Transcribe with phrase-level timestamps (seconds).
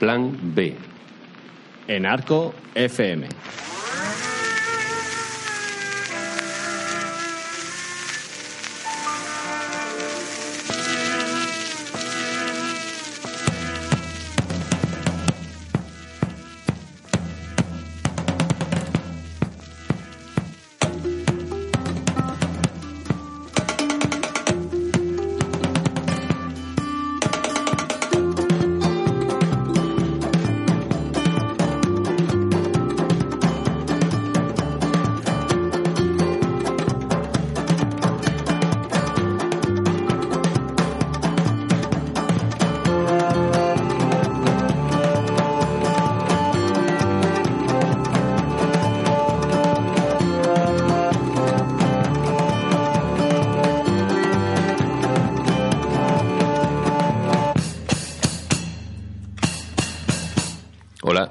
[0.00, 0.74] Plan B.
[1.86, 3.26] En Arco FM.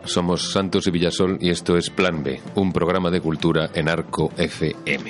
[0.09, 4.31] Somos Santos y Villasol y esto es Plan B, un programa de cultura en Arco
[4.37, 5.08] FM.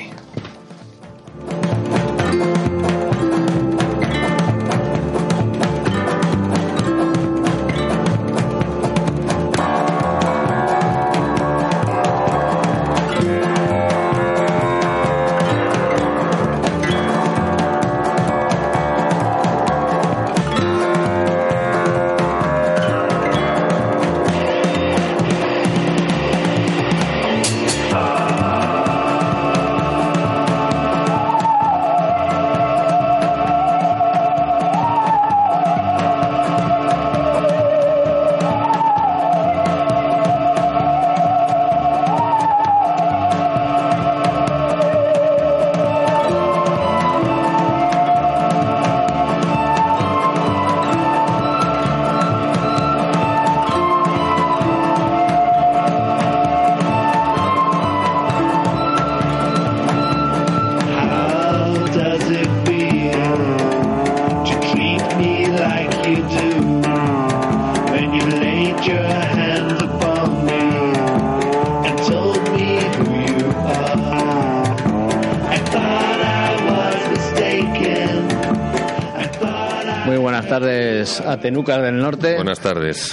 [81.42, 82.36] Tenucas del Norte.
[82.36, 83.12] Buenas tardes.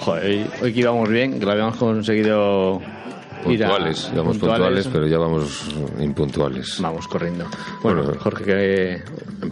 [0.00, 2.80] Joder, hoy, hoy que íbamos bien, que lo habíamos conseguido
[3.46, 5.66] ir a- Puntuales, puntuales, pero ya vamos
[6.00, 6.76] impuntuales.
[6.80, 7.46] Vamos corriendo.
[7.82, 8.20] Bueno, Bueno.
[8.20, 9.02] Jorge, que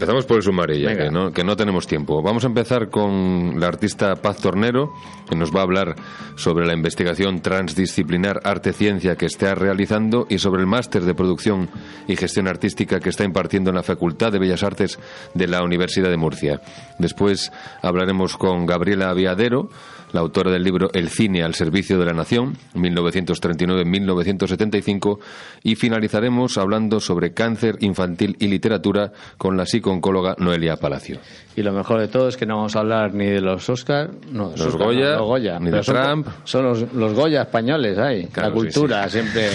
[0.03, 2.23] Empezamos por el sumario ya, que no, que no tenemos tiempo.
[2.23, 4.93] Vamos a empezar con la artista Paz Tornero,
[5.31, 5.95] que nos va a hablar
[6.35, 11.71] sobre la investigación transdisciplinar arte-ciencia que está realizando y sobre el máster de producción
[12.09, 14.99] y gestión artística que está impartiendo en la Facultad de Bellas Artes
[15.35, 16.61] de la Universidad de Murcia.
[16.99, 19.69] Después hablaremos con Gabriela Aviadero,
[20.13, 25.19] la autora del libro El cine al servicio de la nación, 1939-1975,
[25.63, 31.19] y finalizaremos hablando sobre cáncer infantil y literatura con la psico-oncóloga Noelia Palacio.
[31.57, 34.11] Y lo mejor de todo es que no vamos a hablar ni de los Oscar,
[34.31, 36.27] no, Los Oscar, Goya, no, los Goya, ni de son- Trump.
[36.45, 38.27] Son los, los Goya españoles ahí.
[38.27, 39.49] Claro, la sí, cultura siempre.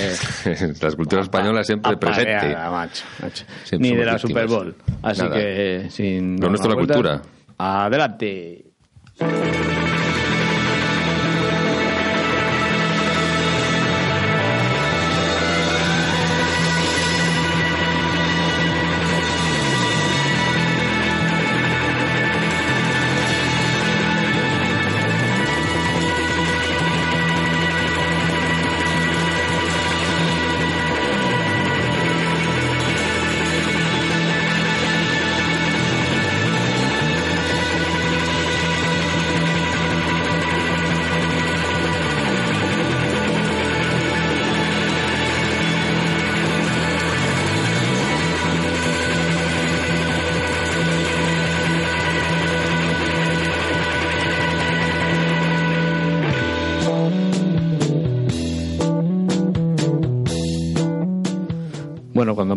[0.81, 2.35] la escultura española siempre presente.
[2.35, 3.45] apareada, macho, macho.
[3.63, 4.44] Siempre Ni de la víctimas.
[4.44, 4.75] Super Bowl.
[5.03, 5.35] Así Nada.
[5.35, 6.39] que sin.
[6.39, 7.22] Lo nuestro la cultura.
[7.57, 8.63] Adelante.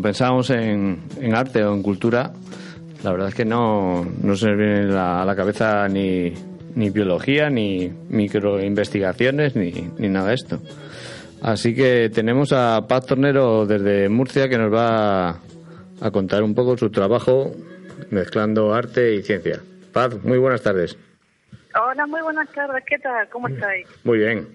[0.00, 2.32] Cuando pensamos en, en arte o en cultura,
[3.04, 6.32] la verdad es que no, no se nos viene la- a la cabeza ni,
[6.74, 10.58] ni biología, ni microinvestigaciones, ni, ni nada de esto.
[11.42, 15.30] Así que tenemos a Paz Tornero desde Murcia que nos va
[16.00, 17.52] a contar un poco su trabajo
[18.10, 19.60] mezclando arte y ciencia.
[19.92, 20.96] Paz, muy buenas tardes.
[21.78, 22.82] Hola, muy buenas tardes.
[22.88, 23.28] ¿Qué tal?
[23.28, 23.86] ¿Cómo estáis?
[24.04, 24.48] Muy bien.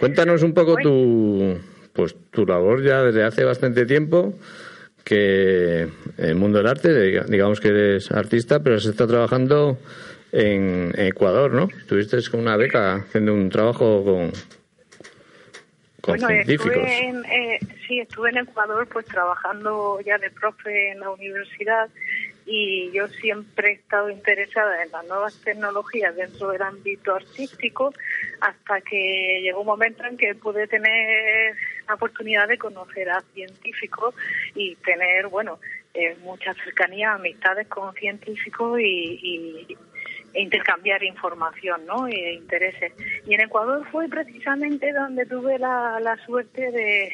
[0.00, 1.56] Cuéntanos un poco tu,
[1.98, 4.32] pues, tu labor ya desde hace bastante tiempo,
[5.02, 5.80] que
[6.16, 9.78] en el mundo del arte, diga- digamos que eres artista, pero se está trabajando
[10.30, 11.68] en Ecuador, ¿no?
[11.76, 14.30] Estuviste con una beca haciendo un trabajo con,
[16.00, 16.76] con bueno, científicos.
[16.76, 17.58] estuve en, eh,
[17.88, 21.88] sí, estuve en Ecuador pues trabajando ya de profe en la universidad
[22.46, 27.92] y yo siempre he estado interesada en las nuevas tecnologías dentro del ámbito artístico
[28.40, 31.54] hasta que llegó un momento en que pude tener
[31.86, 34.14] la oportunidad de conocer a científicos
[34.54, 35.58] y tener, bueno,
[35.94, 39.76] eh, mucha cercanía, amistades con científicos y,
[40.34, 42.06] e intercambiar información, ¿no?
[42.06, 42.92] E intereses.
[43.26, 47.12] Y en Ecuador fue precisamente donde tuve la, la suerte de,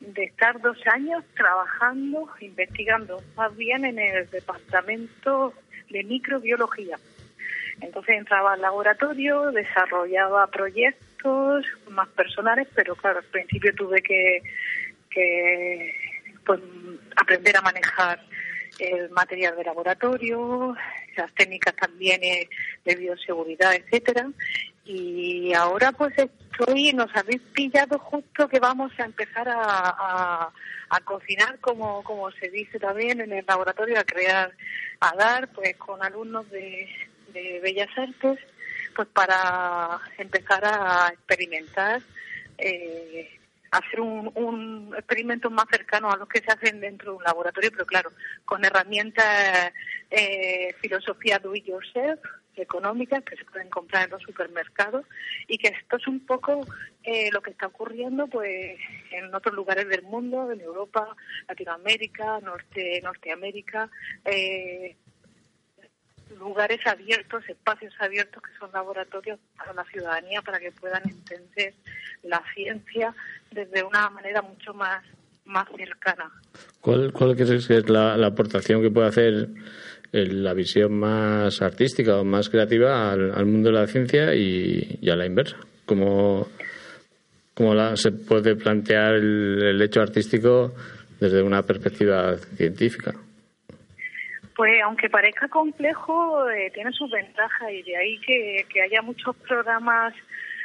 [0.00, 5.54] de estar dos años trabajando, investigando, más bien en el departamento
[5.90, 6.98] de microbiología.
[7.80, 14.42] Entonces entraba al laboratorio, desarrollaba proyectos más personales, pero claro, al principio tuve que,
[15.10, 15.94] que
[16.44, 16.60] pues,
[17.16, 18.20] aprender a manejar
[18.78, 20.74] el material de laboratorio,
[21.16, 22.48] las técnicas también eh,
[22.84, 24.28] de bioseguridad, etcétera.
[24.84, 30.52] Y ahora pues estoy, nos habéis pillado justo que vamos a empezar a, a,
[30.88, 34.50] a cocinar, como, como se dice también en el laboratorio, a crear,
[35.00, 36.88] a dar pues con alumnos de,
[37.32, 38.38] de Bellas Artes,
[38.94, 42.02] pues para empezar a experimentar
[42.58, 43.38] eh,
[43.70, 47.70] hacer un, un experimento más cercano a los que se hacen dentro de un laboratorio,
[47.70, 48.10] pero claro,
[48.44, 49.72] con herramientas
[50.10, 52.20] eh, filosofía do it yourself,
[52.56, 55.06] económicas que se pueden comprar en los supermercados
[55.48, 56.66] y que esto es un poco
[57.04, 58.78] eh, lo que está ocurriendo pues
[59.12, 61.16] en otros lugares del mundo, en Europa,
[61.48, 63.88] Latinoamérica, Norte, Norteamérica,
[64.24, 64.96] eh,
[66.38, 71.74] lugares abiertos, espacios abiertos que son laboratorios para la ciudadanía para que puedan entender
[72.22, 73.14] la ciencia
[73.50, 75.02] desde una manera mucho más
[75.46, 76.30] más cercana.
[76.80, 79.48] ¿Cuál, cuál crees que es la, aportación que puede hacer
[80.12, 84.98] el- la visión más artística o más creativa al, al mundo de la ciencia y,
[85.00, 85.56] y a la inversa?
[85.86, 86.46] ¿Cómo,
[87.54, 90.72] cómo la- se puede plantear el, el hecho artístico
[91.18, 93.14] desde una perspectiva científica?
[94.60, 99.34] Pues aunque parezca complejo, eh, tiene sus ventajas y de ahí que, que haya muchos
[99.36, 100.12] programas,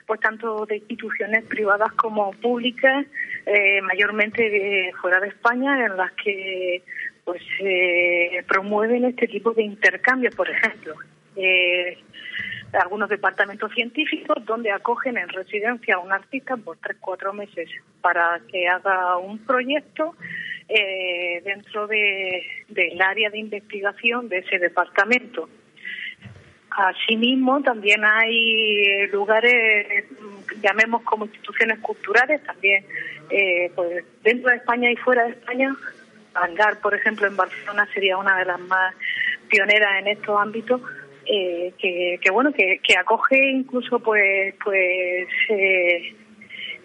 [0.05, 3.05] pues tanto de instituciones privadas como públicas,
[3.45, 6.83] eh, mayormente de fuera de España, en las que
[7.23, 10.95] pues eh, promueven este tipo de intercambios, por ejemplo.
[11.37, 11.97] Eh,
[12.73, 17.69] algunos departamentos científicos donde acogen en residencia a un artista por tres, cuatro meses
[18.01, 20.15] para que haga un proyecto
[20.67, 25.49] eh, dentro de, del área de investigación de ese departamento.
[26.71, 30.05] Asimismo, también hay lugares,
[30.61, 32.83] llamemos como instituciones culturales, también
[33.29, 35.73] eh, pues dentro de España y fuera de España.
[36.33, 38.93] Vanguard, por ejemplo, en Barcelona sería una de las más
[39.49, 40.81] pioneras en estos ámbitos,
[41.25, 46.13] eh, que, que bueno, que, que acoge incluso pues pues eh,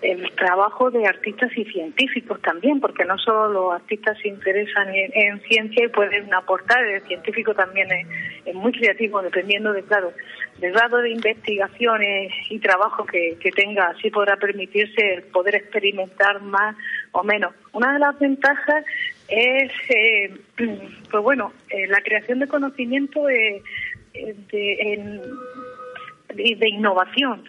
[0.02, 5.10] el trabajo de artistas y científicos también, porque no solo los artistas se interesan en,
[5.14, 8.06] en ciencia y pueden aportar, el científico también es,
[8.46, 10.12] es muy creativo, dependiendo de, claro,
[10.58, 16.40] del grado de investigaciones y trabajo que, que tenga, así podrá permitirse el poder experimentar
[16.42, 16.76] más
[17.12, 17.54] o menos.
[17.72, 18.84] Una de las ventajas
[19.28, 20.34] es, eh,
[21.10, 23.62] pues bueno, eh, la creación de conocimiento de,
[24.14, 25.20] de, en-
[26.34, 27.44] de- de innovación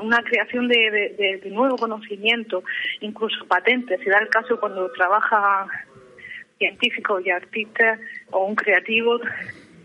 [0.00, 2.62] una creación de, de- nuevo conocimiento,
[3.00, 4.00] incluso patentes.
[4.02, 5.66] Se da el caso cuando trabaja
[6.58, 9.20] científicos y artistas o un creativo,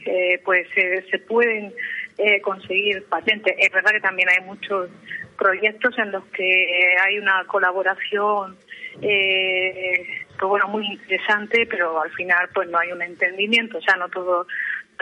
[0.06, 1.74] eh, pues eh, se pueden
[2.18, 3.56] eh, conseguir patentes.
[3.60, 4.90] Es verdad que también hay muchos
[5.38, 8.58] proyectos en los que hay una colaboración
[9.02, 10.08] eh,
[10.40, 14.10] pues bueno muy interesante pero al final pues no hay un entendimiento o sea no
[14.10, 14.48] todo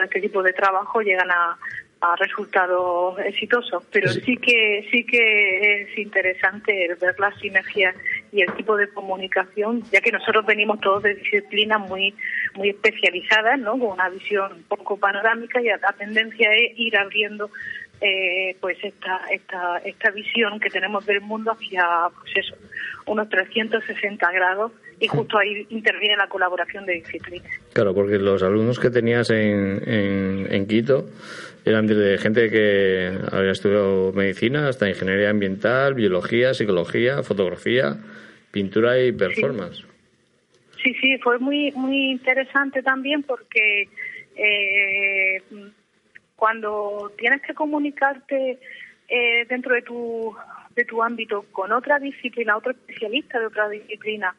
[0.04, 1.56] este tipo de trabajo llegan a,
[2.12, 4.36] a resultados exitosos pero Sí.
[4.36, 7.94] que sí que es interesante ver las sinergias
[8.32, 12.14] y el tipo de comunicación ya que nosotros venimos todos de disciplinas muy
[12.54, 17.50] muy especializadas no con una visión poco panorámica y la tendencia es ir abriendo
[18.00, 21.86] eh, pues esta, esta, esta visión que tenemos del mundo hacia
[22.20, 22.54] pues eso,
[23.06, 27.50] unos 360 grados y justo ahí interviene la colaboración de disciplinas.
[27.72, 31.06] Claro, porque los alumnos que tenías en, en, en Quito
[31.66, 37.96] eran desde gente que había estudiado medicina hasta ingeniería ambiental, biología, psicología, fotografía,
[38.52, 39.84] pintura y performance.
[40.82, 43.88] Sí, sí, fue muy muy interesante también porque
[44.36, 45.42] eh,
[46.36, 48.58] cuando tienes que comunicarte
[49.08, 50.36] eh, dentro de tu
[50.76, 54.36] de tu ámbito con otra disciplina, otro especialista de otra disciplina,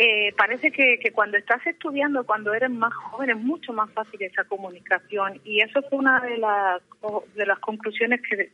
[0.00, 4.22] eh, parece que, que cuando estás estudiando, cuando eres más joven, es mucho más fácil
[4.22, 5.40] esa comunicación.
[5.44, 6.80] Y eso fue una de las,
[7.34, 8.50] de las conclusiones que,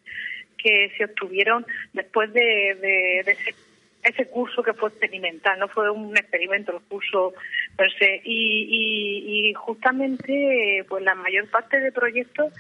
[0.96, 3.54] se obtuvieron después de, de, de ese,
[4.02, 7.34] ese curso que fue experimental, no fue un experimento el curso
[7.76, 8.22] per se.
[8.24, 12.54] Y, y, y justamente, pues la mayor parte de proyectos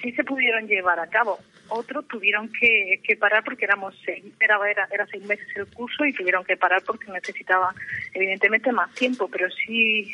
[0.00, 1.38] sí se pudieron llevar a cabo.
[1.68, 4.58] Otros tuvieron que, que parar porque éramos seis, era,
[4.90, 7.74] era, seis meses el curso y tuvieron que parar porque necesitaban
[8.12, 10.12] evidentemente más tiempo, pero sí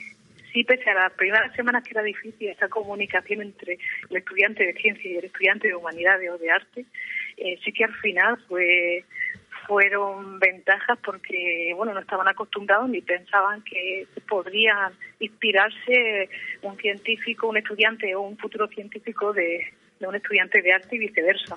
[0.52, 3.78] sí pese a las primeras semanas que era difícil esa comunicación entre
[4.08, 6.84] el estudiante de ciencia y el estudiante de humanidades o de arte,
[7.36, 9.04] eh, sí que al final fue
[9.66, 16.28] fueron ventajas porque bueno no estaban acostumbrados ni pensaban que podrían inspirarse
[16.62, 20.98] un científico, un estudiante o un futuro científico de, de un estudiante de arte y
[20.98, 21.56] viceversa.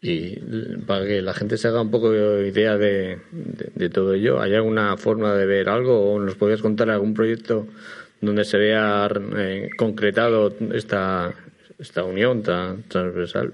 [0.00, 0.36] Y
[0.86, 4.54] para que la gente se haga un poco idea de, de, de todo ello, ¿hay
[4.54, 7.66] alguna forma de ver algo o nos podrías contar algún proyecto
[8.20, 11.34] donde se vea eh, concretado esta,
[11.78, 13.52] esta unión tan transversal?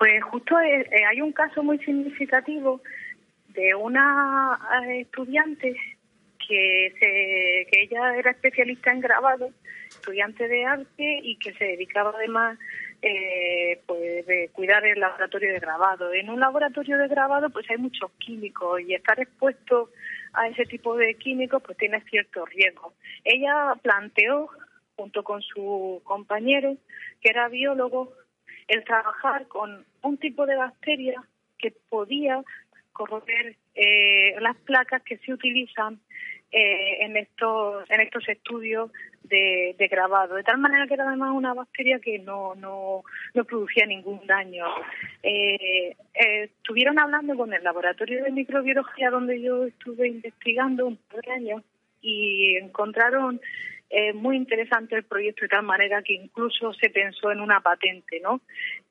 [0.00, 2.80] Pues justo eh, eh, hay un caso muy significativo
[3.48, 5.76] de una eh, estudiante
[6.48, 9.50] que, se, que ella era especialista en grabado,
[9.88, 12.58] estudiante de arte y que se dedicaba además
[13.02, 16.12] eh, pues de cuidar el laboratorio de grabado.
[16.12, 19.90] En un laboratorio de grabado pues hay muchos químicos y estar expuesto
[20.32, 22.92] a ese tipo de químicos pues tiene ciertos riesgos.
[23.24, 24.48] Ella planteó
[24.96, 26.76] junto con su compañero
[27.20, 28.12] que era biólogo
[28.68, 31.22] el trabajar con un tipo de bacteria
[31.58, 32.42] que podía
[32.92, 36.00] corroer eh, las placas que se utilizan
[36.52, 38.90] eh, en estos en estos estudios
[39.22, 43.04] de, de, grabado de tal manera que era además una bacteria que no no,
[43.34, 44.66] no producía ningún daño
[45.22, 51.20] eh, eh, estuvieron hablando con el laboratorio de microbiología donde yo estuve investigando un par
[51.22, 51.62] de años
[52.02, 53.40] y encontraron
[53.92, 58.20] eh, muy interesante el proyecto de tal manera que incluso se pensó en una patente,
[58.20, 58.40] ¿no?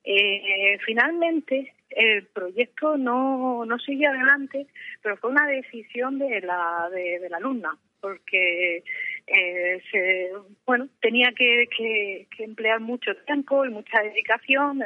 [0.03, 4.67] Eh, finalmente el proyecto no, no sigue adelante,
[5.01, 8.83] pero fue una decisión de la de, de la alumna porque
[9.27, 10.31] eh, se,
[10.65, 14.79] bueno tenía que, que, que, emplear mucho tiempo y mucha dedicación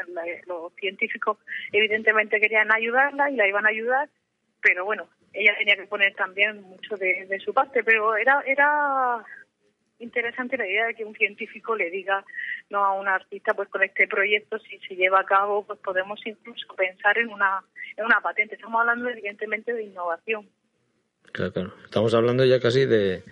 [0.47, 1.37] los científicos
[1.71, 4.09] evidentemente querían ayudarla y la iban a ayudar
[4.61, 9.23] pero bueno ella tenía que poner también mucho de, de su parte pero era era
[10.03, 12.23] interesante la idea de que un científico le diga
[12.69, 16.19] no a un artista pues con este proyecto si se lleva a cabo pues podemos
[16.25, 17.63] incluso pensar en una
[17.97, 20.47] en una patente estamos hablando evidentemente de innovación
[21.31, 23.23] claro claro estamos hablando ya casi de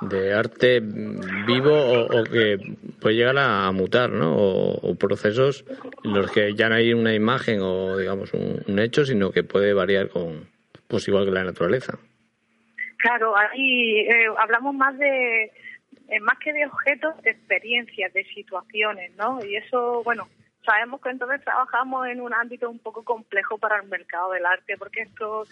[0.00, 2.58] de arte vivo o, o que
[3.00, 4.36] puede llegar a mutar, ¿no?
[4.36, 5.64] O, o, procesos
[6.04, 9.42] en los que ya no hay una imagen o, digamos, un, un hecho, sino que
[9.42, 10.48] puede variar con,
[10.86, 11.98] pues igual que la naturaleza.
[12.98, 15.52] Claro, ahí eh, hablamos más de,
[16.08, 19.44] eh, más que de objetos, de experiencias, de situaciones, ¿no?
[19.44, 20.28] Y eso, bueno,
[20.64, 24.76] sabemos que entonces trabajamos en un ámbito un poco complejo para el mercado del arte,
[24.76, 25.46] porque esto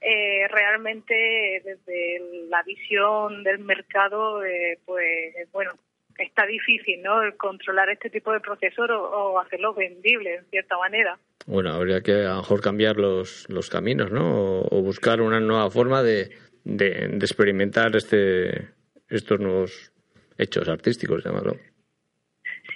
[0.00, 5.72] eh, realmente desde la visión del mercado, eh, pues bueno,
[6.18, 7.20] está difícil, ¿no?
[7.36, 11.18] Controlar este tipo de procesos o, o, hacerlo vendible, en cierta manera.
[11.46, 14.60] Bueno, habría que a lo mejor cambiar los, los caminos, ¿no?
[14.60, 16.30] O, buscar una nueva forma de,
[16.64, 18.68] de, experimentar este
[19.08, 19.92] estos nuevos
[20.38, 21.56] hechos artísticos, llamarlo.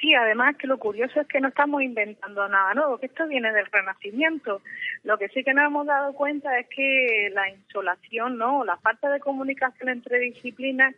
[0.01, 3.53] Sí, además que lo curioso es que no estamos inventando nada nuevo, que esto viene
[3.53, 4.61] del Renacimiento.
[5.05, 9.11] Lo que sí que nos hemos dado cuenta es que la insolación, no, la falta
[9.11, 10.95] de comunicación entre disciplinas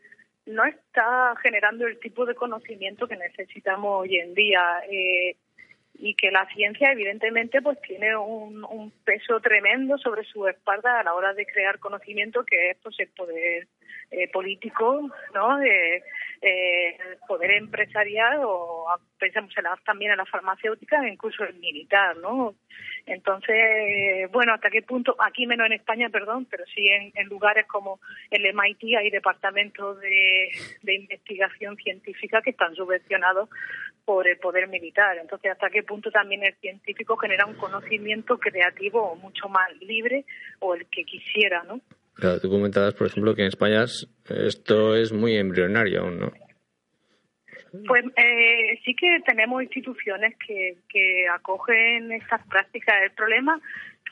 [0.46, 4.60] no está generando el tipo de conocimiento que necesitamos hoy en día.
[4.90, 5.36] Eh,
[5.96, 11.14] y que la ciencia evidentemente pues tiene un, peso tremendo sobre su espalda a la
[11.14, 13.68] hora de crear conocimiento que es pues el poder
[14.10, 16.02] eh, político no eh,
[16.40, 18.86] el poder empresarial o
[19.18, 22.54] pensamos en la, también en la farmacéutica incluso el militar no
[23.06, 28.00] entonces bueno hasta qué punto aquí menos en España perdón pero sí en, lugares como
[28.30, 30.50] el MIT hay departamentos de,
[30.82, 33.48] de investigación científica que están subvencionados
[34.04, 35.16] por el poder militar.
[35.18, 40.24] Entonces, ¿hasta qué punto también el científico genera un conocimiento creativo mucho más libre
[40.60, 41.80] o el que quisiera, ¿no?
[42.14, 43.84] Claro, tú comentabas, por ejemplo, que en España
[44.28, 46.32] esto es muy embrionario aún, ¿no?
[47.86, 53.02] Pues eh, sí que tenemos instituciones que, que acogen estas prácticas.
[53.02, 53.60] El problema,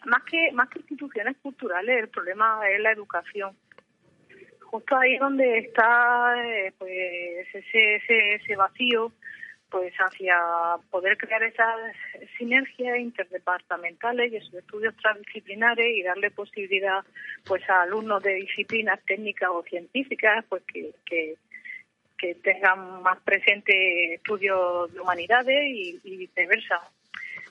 [0.07, 3.57] más que más que instituciones culturales, el problema es la educación.
[4.61, 6.91] Justo ahí donde está eh, pues
[7.55, 9.13] ese, ese, ese vacío
[9.71, 10.37] pues hacia
[10.91, 11.77] poder crear esas
[12.37, 17.03] sinergias interdepartamentales y esos estudios transdisciplinares y darle posibilidad
[17.45, 21.37] pues a alumnos de disciplinas técnicas o científicas pues que, que,
[22.23, 26.81] que tengan más presente estudios de humanidades y, y viceversa.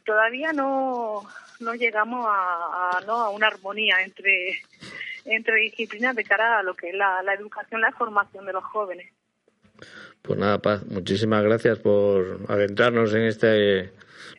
[0.06, 1.24] Todavía no,
[1.60, 3.18] no llegamos a, a, ¿no?
[3.18, 4.62] a una armonía entre,
[5.26, 8.64] entre disciplinas de cara a lo que es la, la educación, la formación de los
[8.64, 9.12] jóvenes.
[10.22, 13.54] Pues nada, Paz, muchísimas gracias por adentrarnos en esta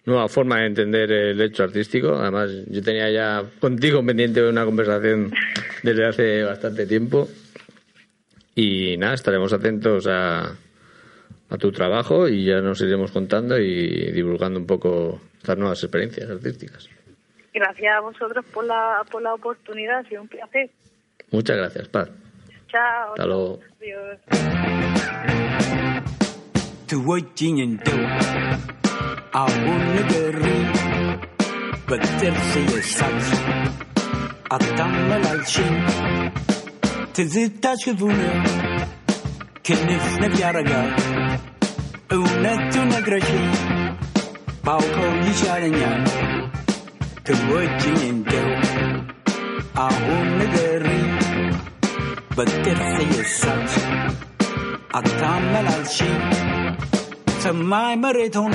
[0.07, 2.15] nueva forma de entender el hecho artístico.
[2.15, 5.31] Además, yo tenía ya contigo pendiente una conversación
[5.83, 7.29] desde hace bastante tiempo.
[8.54, 10.56] Y nada, estaremos atentos a,
[11.49, 16.30] a tu trabajo y ya nos iremos contando y divulgando un poco estas nuevas experiencias
[16.30, 16.88] artísticas.
[17.54, 20.71] Gracias a vosotros por la, por la oportunidad, ha sido un placer.
[21.30, 22.11] Muchas gracias, Paz.
[22.68, 23.11] Chao.
[23.11, 23.61] Hasta luego.
[23.80, 24.18] Adiós.
[37.16, 38.21] ትዝታ ሽፉኑ
[39.66, 40.90] ክንፍንፍ ያረጋል
[42.16, 43.28] እውነቱ ነግረሽ
[44.66, 46.02] ባውቀው ይሻለኛል
[47.26, 48.49] ክቦችኝ እንደው
[49.85, 50.87] አሁን ንገሪ
[52.37, 53.73] በጥርስ የሳች
[54.99, 55.99] አታመላልሽ
[57.45, 58.54] ሰማይ መሬት ሆነ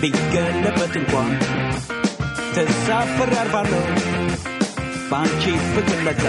[0.00, 1.32] ቢገለበት እንኳን
[2.56, 3.84] ተሳፍሬ አርፋለሁ
[5.10, 5.42] በአንቺ
[5.72, 6.26] ፍቅር ለዛ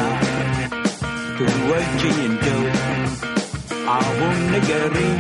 [1.38, 2.62] ትወጂኝ እንደው
[3.96, 5.18] አሁን ንገሪኝ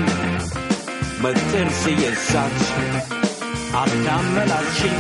[1.24, 2.62] በጥርስ የሳች
[3.76, 4.98] አታመላልሽኝ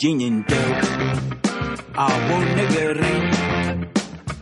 [0.00, 0.70] ginin dau
[2.04, 3.16] a wani gari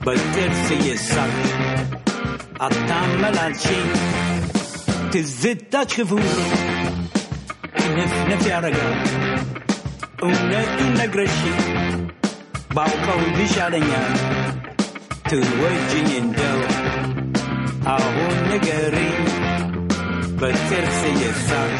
[0.06, 1.30] bakir sai ya sar
[2.66, 3.78] a tamalace
[5.12, 6.22] ta zita cikin
[8.28, 8.86] nef yaraga
[10.28, 11.52] una ina grashi
[12.76, 14.02] ba ka wudi sharanya
[15.30, 16.50] to wajin indo
[17.94, 19.08] a wani gari
[20.40, 21.70] bakir sai ya sar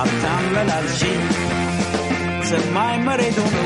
[0.00, 1.14] a tamalace
[2.50, 2.94] ሰማይ
[3.36, 3.56] ሆኖ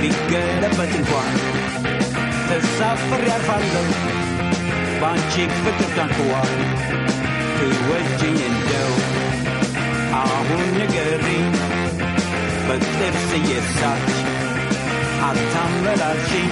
[0.00, 1.34] ቢገለበጥ እንኳን
[2.48, 3.86] ተሳፍር ያልፋለሁ
[5.00, 6.52] በአንቺ ፍቅር ታንክዋል
[7.56, 8.92] ትወጂኝ እንደው
[10.20, 11.46] አሁን ንገሪኝ
[12.68, 14.08] በጥርስ እየሳች
[15.28, 16.50] አታመላልሽኝ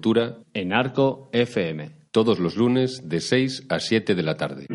[0.00, 1.90] cultura en Arco FM.
[2.10, 4.66] todos los lunes de 6 a 7 de la tarde.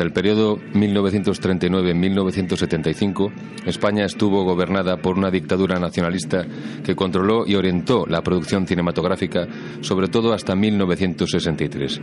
[0.00, 3.32] Durante el periodo 1939-1975,
[3.66, 6.46] España estuvo gobernada por una dictadura nacionalista
[6.82, 9.46] que controló y orientó la producción cinematográfica,
[9.82, 12.00] sobre todo hasta 1963.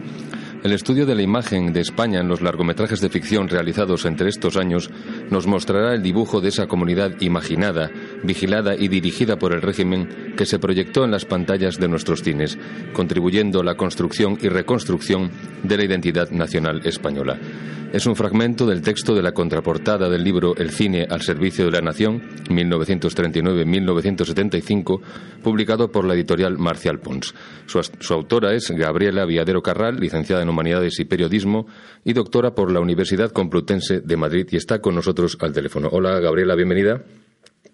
[0.64, 4.58] El estudio de la imagen de España en los largometrajes de ficción realizados entre estos
[4.58, 4.92] años
[5.30, 7.92] nos mostrará el dibujo de esa comunidad imaginada,
[8.24, 12.58] vigilada y dirigida por el régimen que se proyectó en las pantallas de nuestros cines,
[12.94, 15.32] contribuyendo a la construcción y reconstrucción
[15.64, 17.38] de la identidad nacional española.
[17.94, 21.72] Es un fragmento del texto de la contraportada del libro El cine al servicio de
[21.72, 25.00] la nación, 1939-1975,
[25.42, 27.34] publicado por la editorial Marcial Pons.
[27.66, 31.66] Su, su autora es Gabriela Viadero Carral, licenciada en Humanidades y Periodismo
[32.04, 35.90] y doctora por la Universidad Complutense de Madrid y está con nosotros al teléfono.
[35.92, 37.02] Hola Gabriela, bienvenida.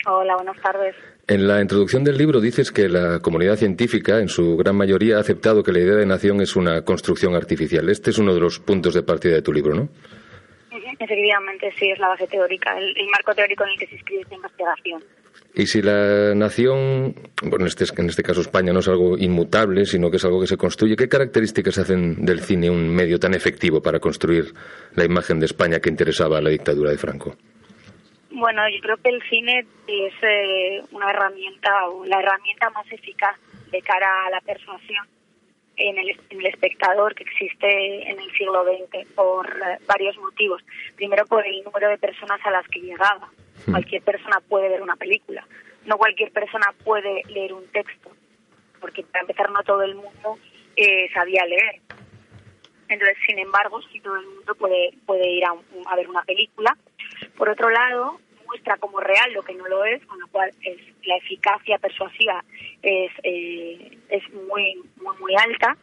[0.06, 0.96] Hola, buenas tardes.
[1.28, 5.20] En la introducción del libro dices que la comunidad científica, en su gran mayoría, ha
[5.20, 7.90] aceptado que la idea de nación es una construcción artificial.
[7.90, 9.90] Este es uno de los puntos de partida de tu libro, ¿no?
[11.00, 14.22] Efectivamente, sí, es la base teórica, el, el marco teórico en el que se escribe
[14.22, 15.04] esta investigación.
[15.56, 17.14] Y si la nación,
[17.44, 20.42] bueno, en este, en este caso España, no es algo inmutable, sino que es algo
[20.42, 24.46] que se construye, ¿qué características hacen del cine un medio tan efectivo para construir
[24.96, 27.36] la imagen de España que interesaba a la dictadura de Franco?
[28.32, 33.38] Bueno, yo creo que el cine es eh, una herramienta o la herramienta más eficaz
[33.72, 35.06] de cara a la persuasión
[35.78, 40.64] en el, en el espectador que existe en el siglo XX por eh, varios motivos.
[40.96, 43.30] Primero por el número de personas a las que llegaba.
[43.70, 45.46] Cualquier persona puede ver una película.
[45.86, 48.12] No cualquier persona puede leer un texto,
[48.80, 50.38] porque para empezar no todo el mundo
[50.76, 51.82] eh, sabía leer.
[52.88, 56.78] Entonces, sin embargo, sí todo el mundo puede, puede ir a, ver una película.
[57.38, 60.78] Por otro lado, muestra como real lo que no lo es, con lo cual es,
[61.06, 62.44] la eficacia persuasiva
[62.82, 65.76] es, eh, es muy, muy, muy alta.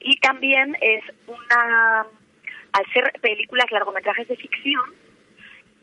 [0.00, 2.06] Y también es una,
[2.72, 5.01] al ser películas, largometrajes de ficción,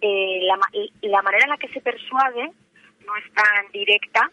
[0.01, 0.57] eh, la,
[1.01, 2.51] la manera en la que se persuade
[3.05, 4.29] no es tan directa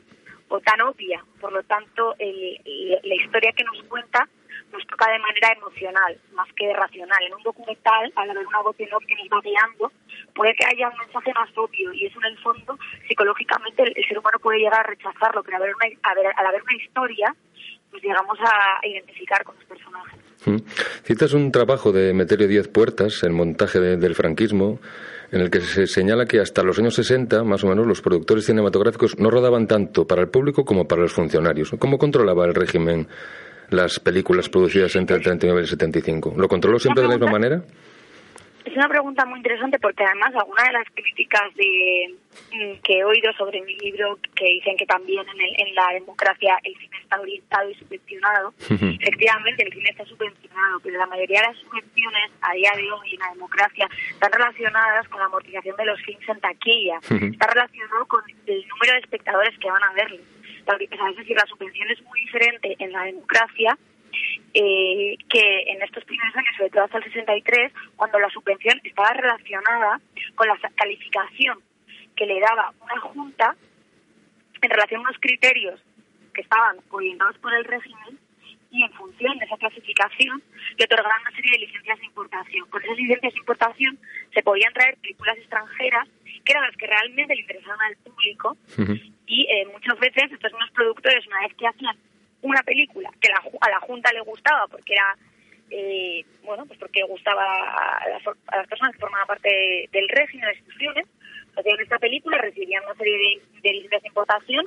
[0.49, 1.25] o tan obvia.
[1.41, 2.61] Por lo tanto, el-
[3.03, 4.29] la historia que nos cuenta
[4.73, 7.23] nos toca de manera emocional, más que racional.
[7.25, 9.93] En un documental, al haber una voz en off que nos va guiando,
[10.35, 12.77] puede que haya un mensaje más obvio y eso en el fondo,
[13.07, 16.33] psicológicamente, el, el ser humano puede llegar a rechazarlo, pero al haber una, a ver-
[16.37, 17.35] al haber una historia,
[17.91, 20.21] pues llegamos a identificar con los personajes.
[21.05, 24.81] Citas un trabajo de Meterio Diez Puertas, el montaje de- del franquismo,
[25.33, 28.47] en el que se señala que hasta los años 60, más o menos, los productores
[28.47, 31.71] cinematográficos no rodaban tanto para el público como para los funcionarios.
[31.79, 33.09] ¿Cómo controlaba el régimen
[33.71, 36.35] las películas producidas entre el 39 y el 75?
[36.37, 37.63] ¿Lo controló siempre de la misma manera?
[38.67, 42.15] Es una pregunta muy interesante porque además algunas de las críticas de,
[42.53, 45.87] mm, que he oído sobre mi libro que dicen que también en, el- en la
[45.95, 48.53] democracia el cine está orientado y subvencionado.
[49.01, 53.15] Efectivamente, el cine está subvencionado, pero la mayoría de las subvenciones a día de hoy
[53.15, 56.99] en la democracia están relacionadas con la amortización de los films en taquilla.
[57.33, 60.19] Está relacionado con el número de espectadores que van a verlo.
[60.81, 63.79] Es decir, la subvención es muy diferente en la democracia
[64.55, 69.13] eh, que en estos primeros años, sobre todo hasta el 63, cuando la subvención estaba
[69.13, 70.01] relacionada
[70.35, 71.59] con la calificación
[72.15, 73.57] que le daba una junta
[74.61, 75.81] en relación a unos criterios
[76.33, 78.19] que estaban orientados por el régimen
[78.71, 80.43] y en función de esa clasificación
[80.77, 82.69] le otorgaban una serie de licencias de importación.
[82.69, 83.99] Con esas licencias de importación
[84.35, 86.09] se podían traer películas extranjeras
[86.45, 88.57] que eran las que realmente le interesaban al público
[89.27, 91.97] y eh, muchas veces estos mismos productores, una vez que hacían
[92.47, 95.17] una película que la a la Junta le gustaba porque era,
[95.71, 100.53] eh, bueno, pues porque gustaba a las, personas que formaban parte de- del régimen, de
[100.53, 101.07] las instituciones,
[101.57, 104.65] hacían esta película, recibían una serie de, de licencias de importación,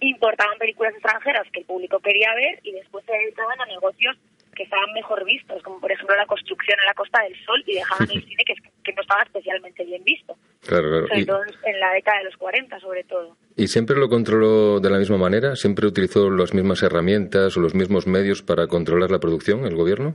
[0.00, 4.16] importaban películas extranjeras que el público quería ver y después se dedicaban a negocios
[4.58, 7.76] que estaban mejor vistos, como por ejemplo la construcción en la Costa del Sol y
[7.76, 10.34] dejaban el cine que, no estaba especialmente bien visto,
[10.66, 11.06] Claro, claro.
[11.08, 13.36] sobre Y- todo en la década de los 40 sobre todo.
[13.56, 15.56] ¿Y siempre lo controló de la misma manera?
[15.56, 20.14] ¿Siempre utilizó las mismas herramientas o los mismos medios para controlar la producción, el gobierno?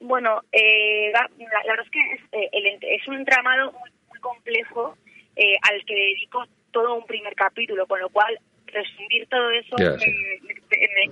[0.00, 4.18] Bueno, eh, la, la verdad es que es, eh, el es un entramado muy, muy
[4.20, 4.96] complejo
[5.36, 10.10] eh, al que dedico todo un primer capítulo, con lo cual resumir todo eso sí.
[10.10, 10.56] me-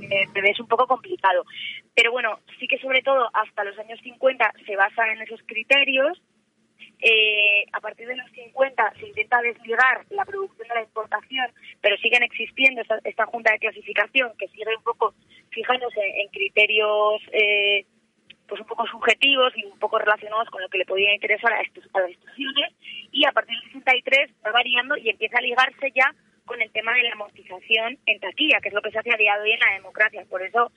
[0.01, 1.45] me- me- me es un poco complicado.
[2.01, 6.19] Pero bueno, sí que sobre todo hasta los años 50 se basa en esos criterios.
[6.99, 11.47] Eh, a partir de los 50 se intenta desligar la producción de la exportación,
[11.83, 15.13] pero siguen existiendo esta, esta junta de clasificación que sigue un poco
[15.51, 17.85] fijándose en criterios eh,
[18.49, 21.61] pues un poco subjetivos y un poco relacionados con lo que le podía interesar a,
[21.61, 22.73] estos, a las instituciones
[23.13, 26.15] y a partir del 63 va variando y empieza a ligarse ya
[26.47, 29.19] con el tema de la amortización en taquilla, que es lo que se hace a
[29.19, 30.25] día de hoy en la democracia.
[30.31, 30.73] Por eso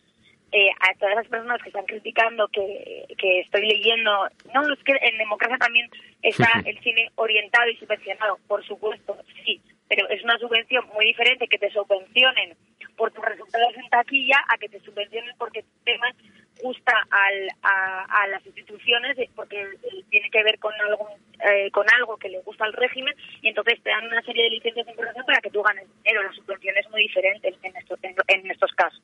[0.53, 4.93] eh, a todas las personas que están criticando que, que estoy leyendo, no, es que
[5.01, 5.89] en democracia también
[6.21, 11.47] está el cine orientado y subvencionado, por supuesto, sí, pero es una subvención muy diferente
[11.47, 12.55] que te subvencionen
[12.95, 16.13] por tus resultados en taquilla a que te subvencionen porque temas
[16.61, 21.07] gusta al, a, a las instituciones de- porque eh, tiene que ver con algo,
[21.49, 24.49] eh, con algo que le gusta al régimen y entonces te dan una serie de
[24.51, 26.23] licencias de importación para que tú ganes dinero.
[26.23, 29.01] La subvención es muy diferente en estos, en, en estos casos.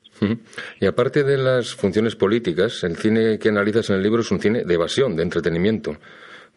[0.80, 4.40] Y aparte de las funciones políticas, el cine que analizas en el libro es un
[4.40, 5.96] cine de evasión, de entretenimiento.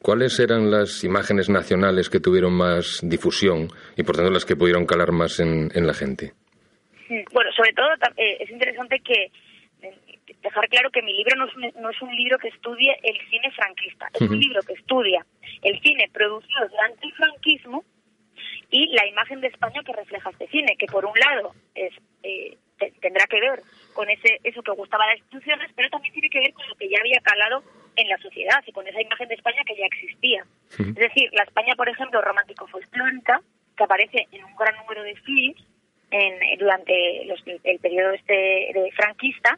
[0.01, 4.85] ¿Cuáles eran las imágenes nacionales que tuvieron más difusión y por tanto las que pudieron
[4.85, 6.33] calar más en, en la gente?
[7.31, 9.31] Bueno, sobre todo eh, es interesante que eh,
[10.43, 13.17] dejar claro que mi libro no es, un, no es un libro que estudie el
[13.29, 15.25] cine franquista, es un libro que estudia
[15.61, 17.83] el cine producido durante el franquismo
[18.69, 22.57] y la imagen de España que refleja este cine, que por un lado es eh,
[22.77, 23.61] te- tendrá que ver
[23.93, 26.75] con ese eso que gustaba a las instituciones, pero también tiene que ver con lo
[26.75, 27.63] que ya había calado
[27.95, 30.43] en la sociedad y con esa imagen de España que ya existía.
[30.79, 33.41] Es decir, la España, por ejemplo, romántico folclórica,
[33.77, 35.63] que aparece en un gran número de films
[36.09, 39.57] en, durante los- el periodo este de franquista,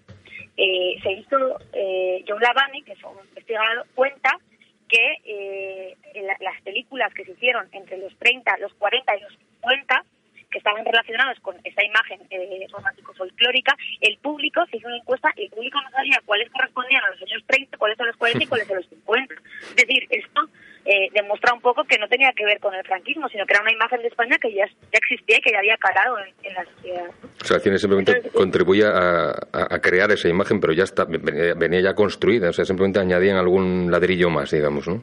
[0.57, 4.39] eh, se hizo, eh, John Lavani, que es un investigador, cuenta
[4.87, 9.21] que eh, en la- las películas que se hicieron entre los 30, los 40 y
[9.21, 10.03] los 50,
[10.51, 15.45] que estaban relacionados con esa imagen eh, romántico-folclórica, el público se hizo una encuesta y
[15.45, 18.47] el público no sabía cuáles correspondían a los años 30, cuáles a los 40 y
[18.47, 19.33] cuáles a los 50.
[19.69, 20.49] Es decir, esto
[20.85, 23.61] eh, demuestra un poco que no tenía que ver con el franquismo, sino que era
[23.63, 26.53] una imagen de España que ya, ya existía y que ya había calado en, en
[26.53, 27.09] la sociedad.
[27.41, 31.81] O sea, cine simplemente contribuía a, a- crear esa imagen, pero ya está, venía, venía
[31.81, 35.01] ya construida, o sea, simplemente añadían algún ladrillo más, digamos, ¿no?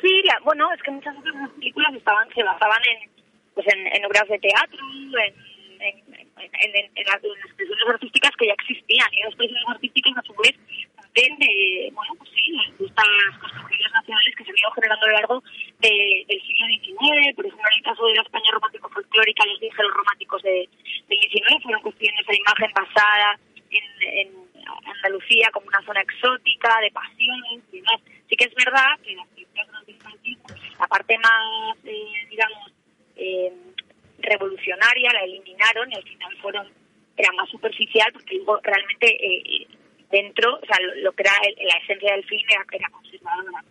[0.00, 3.10] Sí, la- bueno, es que muchas las películas estaban, se basaban en,
[3.54, 5.34] pues en, en obras de teatro, en,
[5.80, 9.08] en, en, en- en las, en las expresiones artísticas que ya existían.
[9.12, 10.54] Y las expresiones artísticas, a su vez,
[11.12, 15.14] parten de, bueno, pues sí, estas construcciones nacionales que se han ido generando a lo
[15.14, 15.42] largo
[15.80, 17.34] de- del siglo XIX.
[17.36, 20.68] Por ejemplo, en el caso de la España romántico-folclórica, los dije, los románticos de,
[21.08, 23.38] del XIX fueron construyendo esa imagen basada
[23.70, 24.28] en, en
[24.96, 28.00] Andalucía como una zona exótica, de pasiones y demás.
[28.28, 29.28] Sí que es verdad que las
[29.98, 30.44] franquismo,
[30.78, 32.72] la parte más, eh, digamos,
[33.16, 33.52] eh,
[34.18, 36.68] revolucionaria la eliminaron y al final fueron
[37.16, 39.66] era más superficial porque realmente eh,
[40.12, 43.64] dentro, o sea, lo, lo que era el- la esencia del film era, era conservadora.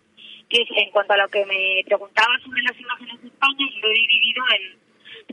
[0.50, 3.88] Es, en cuanto a lo que me preguntaba sobre las imágenes de España, yo lo
[3.88, 4.80] he dividido en,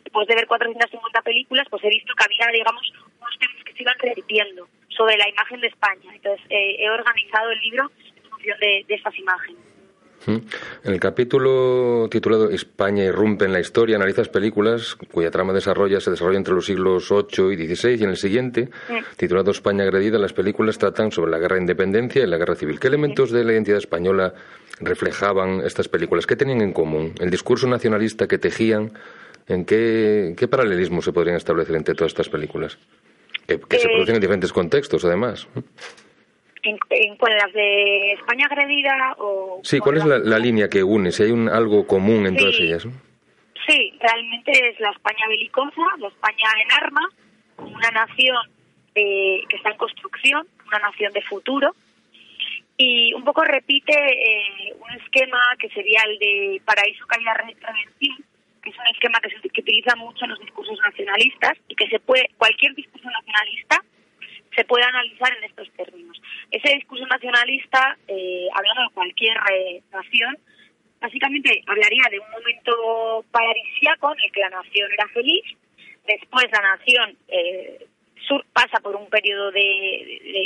[0.04, 3.82] después de ver 450 películas, pues he visto que había, digamos, unos temas que se
[3.82, 6.14] iban repitiendo sobre la imagen de España.
[6.14, 9.67] Entonces, eh, he organizado el libro en función de estas imágenes.
[10.28, 10.36] Mm.
[10.84, 16.10] En el capítulo titulado España irrumpe en la historia, analizas películas cuya trama desarrolla, se
[16.10, 18.68] desarrolla entre los siglos VIII y XVI, y en el siguiente,
[19.16, 22.78] titulado España agredida, las películas tratan sobre la guerra de independencia y la guerra civil.
[22.78, 24.34] ¿Qué elementos de la identidad española
[24.80, 26.26] reflejaban estas películas?
[26.26, 27.14] ¿Qué tenían en común?
[27.20, 28.92] ¿El discurso nacionalista que tejían?
[29.46, 32.76] ¿En qué, qué paralelismo se podrían establecer entre todas estas películas?
[33.46, 35.48] Que, que se Eh, producen en diferentes contextos, además.
[36.68, 39.60] En, en, con las de España agredida o...
[39.62, 41.10] Sí, ¿cuál es la, la línea que une?
[41.12, 42.38] Si hay un, algo común en Sí.
[42.38, 42.86] todas ellas.
[42.86, 42.92] ¿no?
[43.66, 47.06] Sí, realmente es la España belicosa, la España en armas,
[47.58, 48.36] una nación
[48.94, 51.74] eh, que está en construcción, una nación de futuro,
[52.76, 58.16] y un poco repite eh, un esquema que sería el de paraíso caída re- redención,
[58.62, 61.88] que es un esquema que se que utiliza mucho en los discursos nacionalistas y que
[61.88, 63.82] se puede cualquier discurso nacionalista
[64.58, 66.20] se puede analizar en estos términos.
[66.50, 70.36] Ese discurso nacionalista, eh, hablando de cualquier eh, nación,
[71.00, 75.44] básicamente hablaría de un momento paradisíaco en el que la nación era feliz,
[76.08, 77.86] después la nación eh,
[78.28, 79.60] sur pasa por un periodo de,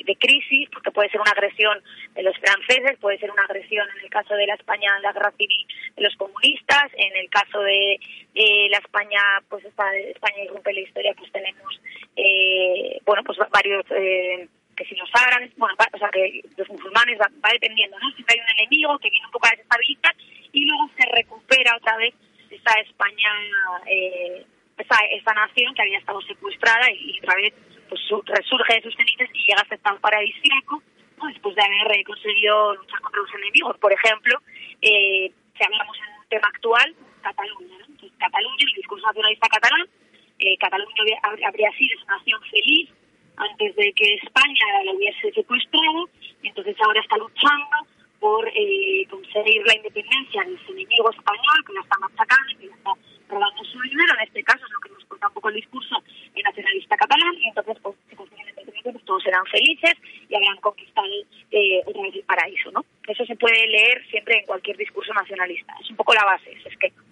[0.07, 1.83] de- crisis, porque puede ser una agresión
[2.15, 5.33] de los franceses, puede ser una agresión en el caso de la España, la guerra
[5.37, 5.67] civil
[5.97, 7.99] de los comunistas, en el caso de,
[8.35, 11.81] de la España, pues esta España irrumpe la historia, pues tenemos,
[12.17, 16.69] eh, bueno, pues varios, eh, que si los árabes, bueno, va- o sea, que los
[16.71, 18.11] musulmanes va, va dependiendo, ¿no?
[18.13, 20.15] Siempre hay un enemigo que viene un poco a desestabilizar
[20.53, 22.15] y luego se recupera otra vez
[22.51, 23.31] esa España,
[23.87, 24.45] eh,
[24.83, 27.55] esa, esa nación que había estado secuestrada y, otra vez
[27.89, 30.83] pues su- resurge de sus cenizas y llega a ser paradisíaco
[31.29, 33.79] después de haber conseguido luchar contra los enemigos.
[33.79, 34.39] Por ejemplo,
[34.81, 37.79] eh, si hablamos en un tema actual, Cataluña.
[37.79, 37.85] ¿no?
[37.87, 39.87] Entonces, Cataluña, el discurso nacionalista catalán,
[40.41, 42.91] eh, Cataluña habría, habría- habría sido esa nación feliz
[43.37, 46.09] antes de que España la hubiese secuestrado,
[46.43, 47.77] y entonces ahora está luchando
[48.19, 52.67] por eh, conseguir la independencia de su enemigo español, que la está machacando y que
[52.67, 52.91] la está
[53.29, 54.15] robando su dinero.
[54.19, 55.97] En este caso es lo que nos cuenta un poco el discurso
[56.35, 59.95] eh, nacionalista catalán, y entonces pues, si consiguen la independencia, pues todos serán felices
[60.29, 61.09] y habrán conquistado
[61.51, 62.85] eh, otra vez el paraíso, ¿no?
[63.09, 65.75] Eso se puede leer siempre en cualquier discurso nacionalista.
[65.81, 67.03] Es un poco la base, ese esquema.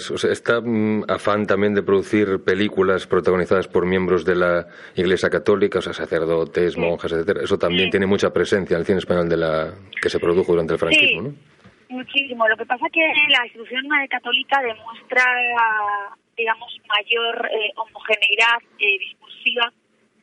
[0.00, 4.34] De las, o sea, está mm, afán también de producir películas protagonizadas por miembros de
[4.34, 7.42] la Iglesia Católica, o sea, sacerdotes, monjas, etcétera.
[7.42, 10.72] Eso también tiene mucha presencia en el cine español de la que se produjo durante
[10.74, 11.34] el franquismo, ¿no?
[11.90, 12.48] Muchísimo.
[12.48, 15.24] Lo que pasa es que la institución católica demuestra,
[16.36, 19.72] digamos, mayor eh, homogeneidad eh, discursiva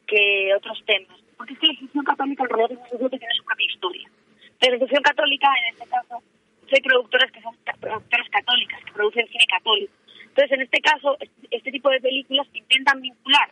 [0.07, 1.19] que otros temas.
[1.37, 4.09] Porque es que la institución católica una institución que tiene su propia historia.
[4.61, 6.23] La institución católica, en este caso,
[6.75, 9.93] hay productoras que son productoras católicas, que producen cine católico.
[10.37, 11.17] Entonces, en este caso,
[11.49, 13.49] este, tipo de películas intentan vincular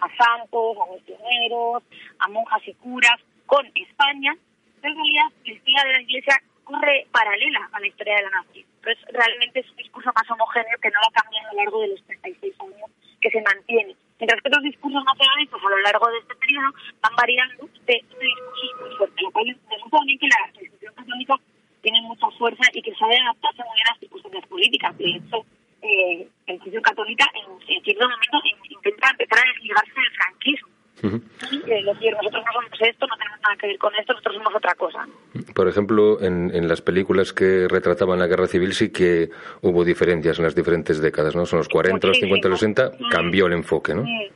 [0.00, 1.82] a santos, a misioneros,
[2.18, 4.36] a monjas y curas con España,
[4.82, 8.66] en realidad la historia de la Iglesia corre paralela a la historia de la nación.
[8.76, 11.88] Entonces, realmente es un discurso más homogéneo que no va cambiando a lo largo de
[11.88, 13.96] los 36 años que se mantiene.
[14.18, 16.68] Mientras que otros discursos nacionalistas a lo largo de este periodo
[17.00, 21.34] van variando de, de discursos muy fuertes, lo cual demuestra también que la institución católica
[21.82, 24.98] tiene mucha fuerza y que sabe adaptarse muy bien a las circunstancias políticas.
[24.98, 25.44] De hecho,
[25.82, 30.68] eh, la institución católica en, en cierto momento in- intenta empezar a desligarse del franquismo.
[31.02, 34.34] Y eh, decir, nosotros no somos esto, no tenemos nada que ver con esto, nosotros
[34.36, 35.08] somos otra cosa.
[35.54, 39.30] Por ejemplo, en, en las películas que retrataban la guerra civil sí que
[39.62, 41.46] hubo diferencias en las diferentes décadas, ¿no?
[41.46, 43.08] Son los 40, los 50, los 60, Mm.
[43.08, 44.02] cambió el enfoque, ¿no?
[44.02, 44.28] Mm.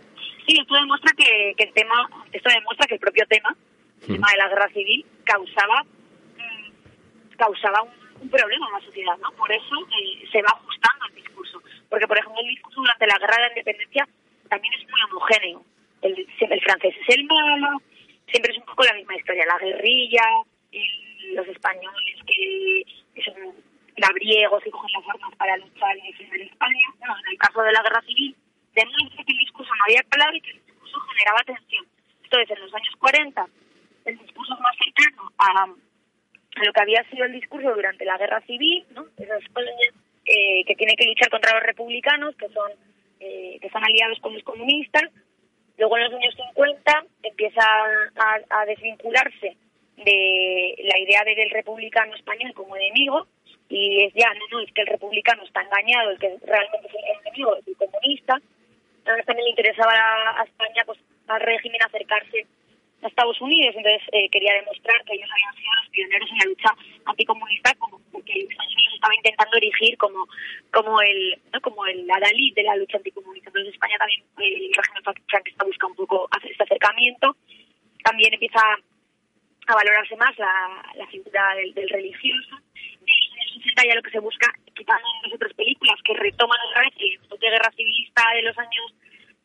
[0.47, 3.55] Sí, esto demuestra que, que el tema, esto demuestra que el propio tema,
[4.03, 5.85] el tema de la guerra civil, causaba
[7.37, 9.31] causaba un, un problema en la sociedad, ¿no?
[9.33, 11.63] Por eso eh, se va ajustando el discurso.
[11.89, 14.09] Porque, por ejemplo, el discurso durante la guerra de la independencia
[14.49, 15.65] también es muy homogéneo.
[16.03, 17.81] El, el francés es el malo,
[18.29, 19.45] siempre es un poco la misma historia.
[19.47, 20.23] La guerrilla,
[20.73, 22.85] el- los españoles que,
[23.25, 23.35] son
[23.97, 26.89] labriegos y cogen las armas para luchar y defender España.
[27.07, 28.37] No, en el caso de la guerra civil,
[28.75, 31.87] demuestra que el discurso no había claro y que el discurso generaba tensión.
[32.25, 33.47] Entonces, en los años 40,
[34.07, 35.67] el discurso más cercano a
[36.63, 39.07] lo que había sido el discurso durante la guerra civil, ¿no?
[39.19, 39.71] Esa España
[40.25, 42.71] eh, que tiene que luchar contra los republicanos, que son
[43.21, 45.11] eh, que están aliados con los comunistas.
[45.77, 47.63] Luego en los años 50 empieza
[48.51, 49.57] a, desvincularse
[49.97, 53.27] de la idea de del republicano español como enemigo
[53.69, 56.95] y es ya, no, no, es que el republicano está engañado, el que realmente es
[56.95, 58.41] el enemigo es el comunista.
[59.05, 59.93] Además también le interesaba
[60.41, 62.47] a España, pues al régimen acercarse
[63.05, 66.45] a Estados Unidos, entonces eh, quería demostrar que ellos habían sido los pioneros en la
[66.45, 66.71] lucha
[67.07, 70.27] anticomunista, como porque Estados Unidos estaba intentando erigir como
[70.73, 71.61] como el ¿no?
[71.61, 73.51] como el adalid de la lucha anticomunista.
[73.51, 77.37] Entonces España también, eh, el régimen franquista busca un poco este acercamiento.
[78.03, 78.61] También empieza
[79.67, 82.57] a valorarse más la, la figura del, religioso.
[82.75, 86.83] En años 60 ya lo que se busca, quitando las otras películas que retoman otra
[86.83, 88.95] vez el enfoque guerra civilista de los años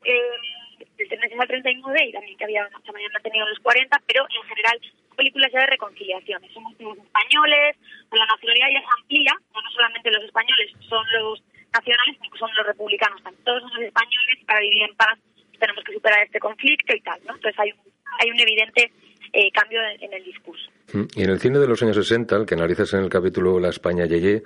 [0.04, 0.69] eh,
[1.00, 4.28] del 36 al 39 y también que había, se habían mantenido en los 40, pero
[4.30, 4.80] en general
[5.16, 6.42] películas ya de reconciliación.
[6.54, 7.76] Somos españoles,
[8.12, 12.66] la nacionalidad ya se amplía, no solamente los españoles son los nacionales, sino son los
[12.68, 13.44] republicanos también.
[13.44, 15.20] Todos somos españoles y para vivir en paz
[15.60, 17.36] tenemos que superar este conflicto y tal, ¿no?
[17.36, 17.80] Entonces hay un,
[18.20, 18.92] hay un evidente
[19.34, 20.72] eh, cambio en, en el discurso.
[20.94, 21.04] Mm.
[21.16, 23.70] Y en el cine de los años 60, el que analizas en el capítulo La
[23.70, 24.42] España Yeye,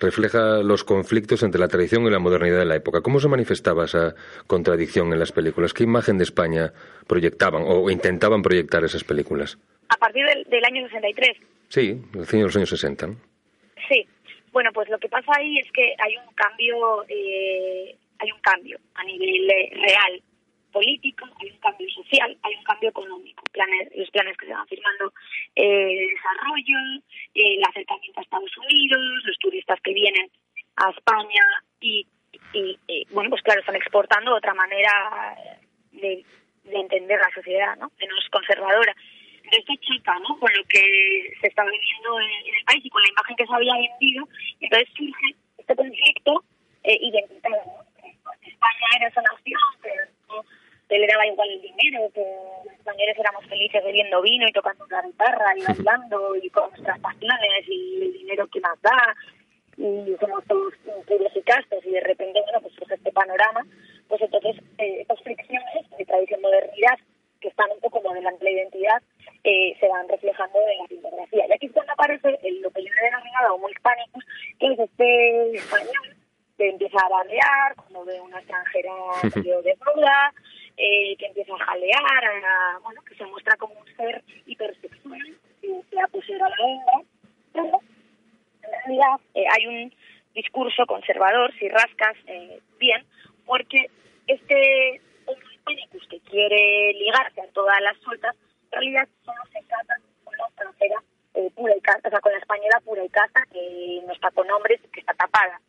[0.00, 3.00] refleja los conflictos entre la tradición y la modernidad de la época.
[3.00, 4.14] ¿Cómo se manifestaba esa
[4.46, 5.72] contradicción en las películas?
[5.72, 6.72] ¿Qué imagen de España
[7.06, 9.58] proyectaban o intentaban proyectar esas películas?
[9.88, 11.36] A partir del, del año 63,
[11.68, 13.06] Sí, el cine de los años 60.
[13.08, 13.16] ¿no?
[13.88, 14.06] Sí,
[14.52, 18.78] bueno, pues lo que pasa ahí es que hay un cambio, eh, hay un cambio
[18.94, 20.22] a nivel eh, real
[20.74, 24.66] político, hay un cambio social, hay un cambio económico, planes, los planes que se van
[24.66, 25.12] firmando,
[25.54, 26.78] eh, desarrollo,
[27.34, 30.28] eh, el acercamiento a Estados Unidos, los turistas que vienen
[30.76, 31.42] a España
[31.80, 32.06] y,
[32.52, 35.36] eh, bueno, pues claro, están exportando otra manera
[35.92, 36.24] de,
[36.64, 37.92] de entender la sociedad, ¿no?
[38.00, 38.94] Menos conservadora
[39.50, 40.38] de esto choca ¿no?
[40.38, 43.54] con lo que se estaba viviendo en, el país y con la imagen que se
[43.54, 44.28] había vendido.
[44.60, 46.44] Entonces surge este conflicto
[46.84, 47.62] eh, identitario.
[48.42, 49.60] España era esa nación
[50.28, 50.44] ¿no?
[50.88, 52.24] Que le daba igual el dinero, que
[52.64, 56.98] los españoles éramos felices bebiendo vino y tocando la guitarra y bailando y con nuestras
[57.00, 59.14] pasiones y el dinero que nos da
[59.76, 60.74] y somos todos
[61.06, 63.66] puros y castos y de repente, bueno, pues surge este panorama,
[64.08, 66.98] pues entonces eh, estas fricciones de tradición modernidad
[67.40, 69.02] que están un poco modelando la identidad,
[69.44, 71.46] eh, se van reflejando en la filmografía.
[71.46, 74.24] Y aquí es cuando aparece el, lo que yo he denominado homo hispanicus,
[74.58, 76.16] que es este español
[76.56, 78.92] que empieza a barrear, cuando ve una extranjera
[79.36, 80.32] medio desnuda,
[80.76, 85.82] eh, que empieza a jalear, a, bueno, que se muestra como un ser hipersexual, que
[85.90, 87.08] se a la hembra,
[87.52, 87.80] pero
[88.62, 89.94] en realidad eh, hay un
[90.34, 93.04] discurso conservador, si rascas eh, bien,
[93.46, 93.90] porque
[94.26, 98.34] este homo hispanicus que quiere ligarse a todas las sueltas,
[98.66, 99.94] en realidad solo se casa
[100.24, 100.96] con la extranjera
[101.34, 104.30] eh, pura y casta, o sea, con la española pura y casta, que no está
[104.30, 105.60] con hombres, que está tapada.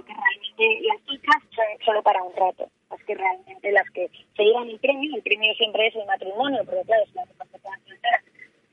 [0.00, 2.68] Realmente las chicas son solo para un rato.
[2.90, 6.62] Las que realmente las que se llevan el premio, el premio siempre es el matrimonio,
[6.64, 8.22] porque claro, es la representación entera,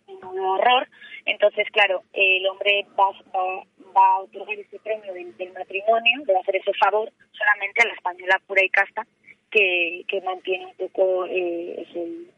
[0.07, 0.87] un horror.
[1.25, 3.63] Entonces, claro, el hombre va, va,
[3.95, 7.93] va a otorgar ese premio del, del matrimonio, de hacer ese favor solamente a la
[7.93, 9.05] española pura y casta
[9.51, 12.29] que, que mantiene un poco eh, ese,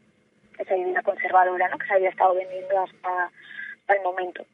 [0.58, 1.78] esa idea conservadora ¿no?
[1.78, 3.30] que se había estado vendiendo hasta
[3.88, 4.44] el momento.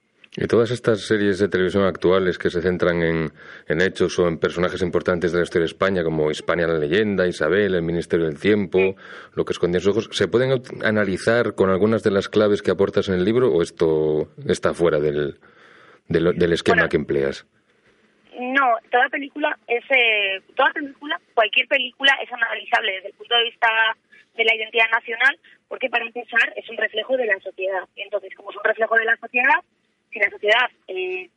[0.41, 3.33] Y todas estas series de televisión actuales que se centran en,
[3.67, 7.27] en hechos o en personajes importantes de la historia de España, como Hispania la leyenda,
[7.27, 8.95] Isabel, el Ministerio del Tiempo,
[9.35, 12.71] lo que escondía en sus ojos, ¿se pueden analizar con algunas de las claves que
[12.71, 15.41] aportas en el libro o esto está fuera del,
[16.07, 16.89] del, del esquema Bueno.
[16.89, 17.45] que empleas?
[18.39, 23.43] No, toda película es eh, toda película, cualquier película es analizable desde el punto de
[23.43, 23.69] vista
[24.37, 25.37] de la identidad nacional,
[25.67, 27.83] porque para empezar es un reflejo de la sociedad.
[27.97, 29.59] Y entonces, como es un reflejo de la sociedad,
[30.11, 31.31] si la sociedad eh,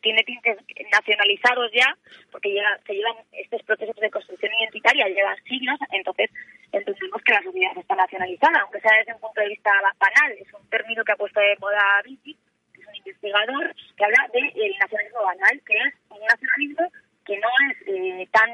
[0.00, 0.56] tiene tintes
[0.92, 1.96] nacionalizados ya,
[2.30, 6.30] porque llega, se llevan estos procesos de construcción identitaria, llevan siglos, entonces
[6.72, 10.32] entendemos que la sociedad está nacionalizada, aunque sea desde un punto de vista banal.
[10.38, 12.36] Es un término que ha puesto de moda Vicky,
[12.74, 16.92] que es un investigador que habla del nacionalismo banal, que es un nacionalismo
[17.24, 18.50] que no es eh, tan,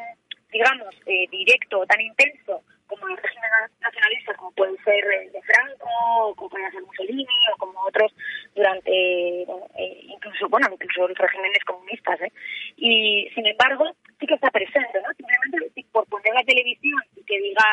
[0.50, 6.34] digamos, eh, directo, tan intenso como el régimen nacionalista, como puede ser el de Franco,
[6.36, 8.12] como puede ser Mussolini, o como otros
[8.54, 8.90] durante,
[9.42, 12.32] eh, incluso, bueno, incluso los regímenes comunistas, ¿eh?
[12.76, 13.84] Y, sin embargo,
[14.20, 15.12] sí que está presente, ¿no?
[15.14, 17.64] Simplemente si por poner la televisión y que diga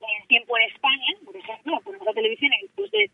[0.00, 3.10] eh, tiempo en España, por ejemplo, ponemos la televisión y después de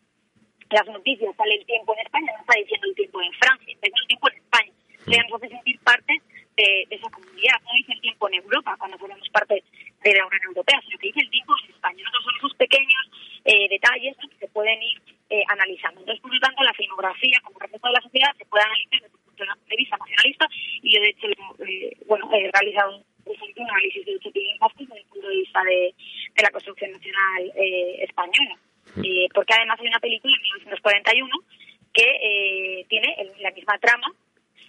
[0.71, 3.85] las noticias sale el tiempo en España, no está diciendo el tiempo en Francia, está
[3.87, 4.71] diciendo el tiempo en España.
[5.05, 6.13] Le nos hace sentir parte
[6.57, 9.63] de, de esa comunidad, no dice el tiempo en Europa cuando formamos parte
[10.03, 11.97] de la Unión Europea, sino que dice el tiempo en España.
[12.03, 13.03] Entonces son esos pequeños
[13.45, 14.29] eh, detalles ¿no?
[14.29, 15.99] que se pueden ir eh, analizando.
[15.99, 19.05] Entonces, por lo tanto, la filmografía como reflejo de la sociedad se puede analizar desde
[19.05, 20.47] el punto de vista nacionalista
[20.81, 24.29] y yo, de hecho, eh, bueno, he realizado un, un análisis de ocho
[24.59, 25.93] vascos desde el punto de vista de,
[26.33, 28.57] de la construcción nacional eh, española.
[29.03, 31.29] Eh, porque además hay una película en 1941
[31.93, 34.07] que eh, tiene el- la misma trama,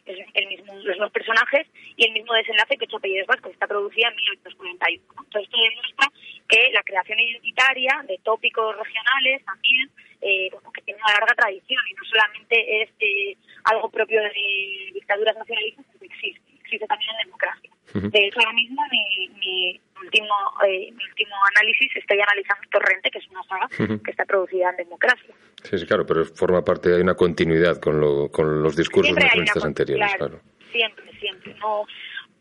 [0.06, 1.66] el, el mismo, los mismos personajes
[1.96, 5.04] y el mismo desenlace que Ocho Apellidos Vascos, está producida en 1941.
[5.14, 5.22] ¿no?
[5.24, 6.06] Entonces esto demuestra
[6.48, 9.90] que la creación identitaria de tópicos regionales también
[10.22, 14.90] eh, bueno, que tiene una larga tradición y no solamente es eh, algo propio de
[14.94, 17.70] dictaduras nacionalistas, sino que existe, existe también en democracia.
[17.94, 18.10] Ujú.
[18.10, 20.34] De hecho, ahora mismo mi, mi último
[20.66, 24.02] eh, mi último análisis estoy analizando Torrente, que es una saga Ujú.
[24.02, 25.34] que está producida en democracia.
[25.68, 29.64] Sí, sí, claro, pero forma parte, hay una continuidad con, lo, con los discursos nacionalistas
[29.64, 30.54] anteriores, claro, claro.
[30.72, 31.54] Siempre, siempre.
[31.58, 31.84] No,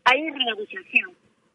[0.04, 1.10] hay renegociación.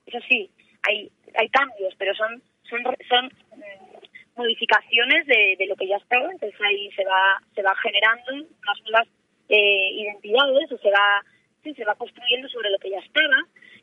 [0.06, 0.50] Eso sí,
[0.84, 6.30] hay hay cambios, pero son son son mm, modificaciones de, de lo que ya estaba.
[6.32, 9.08] Entonces ahí se va se va generando unas nuevas
[9.50, 11.24] eh, identidades o se va
[11.64, 13.38] sí, se va construyendo sobre lo que ya estaba.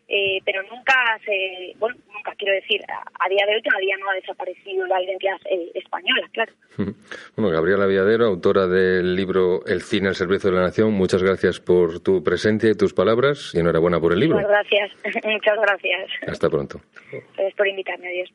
[0.09, 4.09] eh, pero nunca se, bueno, nunca quiero decir, a, a día de hoy todavía no
[4.11, 6.53] ha desaparecido la identidad eh, española, claro.
[6.79, 6.95] Ujú.
[7.37, 11.59] Bueno, Gabriela Villadero, autora del libro El cine al servicio de la nación, muchas gracias
[11.59, 14.37] por tu presencia y tus palabras y enhorabuena por el libro.
[14.37, 14.91] Muchas gracias,
[15.25, 16.11] muchas gracias.
[16.29, 16.81] Hasta pronto.
[17.11, 18.31] Gracias por invitarme, adiós.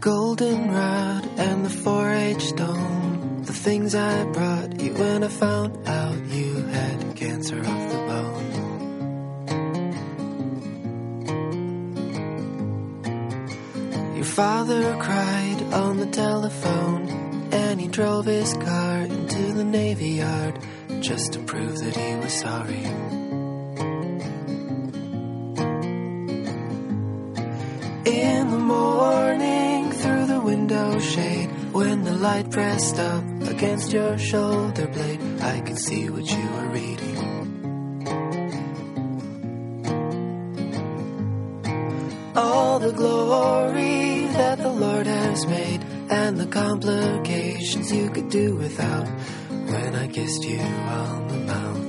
[0.00, 3.07] goldenrod and the 4-H stone.
[3.68, 8.50] Things I brought you when I found out you had cancer of the bone.
[14.16, 17.10] Your father cried on the telephone
[17.52, 20.58] and he drove his car into the Navy Yard
[21.00, 22.84] just to prove that he was sorry.
[28.06, 33.27] In the morning, through the window shade, when the light pressed up
[33.58, 37.16] against your shoulder blade, I could see what you were reading.
[42.36, 49.08] All the glory that the Lord has made, and the complications you could do without
[49.48, 51.87] when I kissed you on the mouth.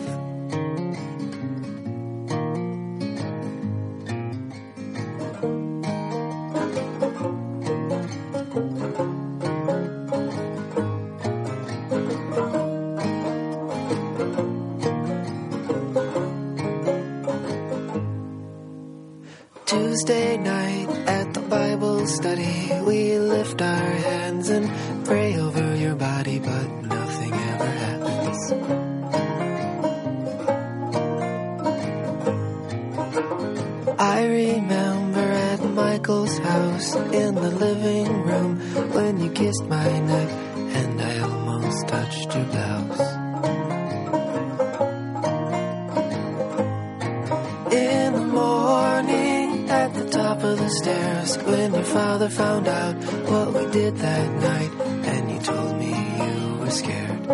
[50.00, 52.96] The top of the stairs when your father found out
[53.32, 54.72] what we did that night
[55.12, 55.92] and you told me
[56.24, 57.28] you were scared.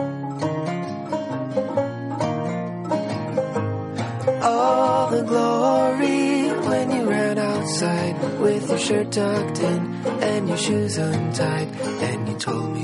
[4.42, 9.82] All the glory when you ran outside with your shirt tucked in
[10.30, 11.70] and your shoes untied
[12.08, 12.75] and you told me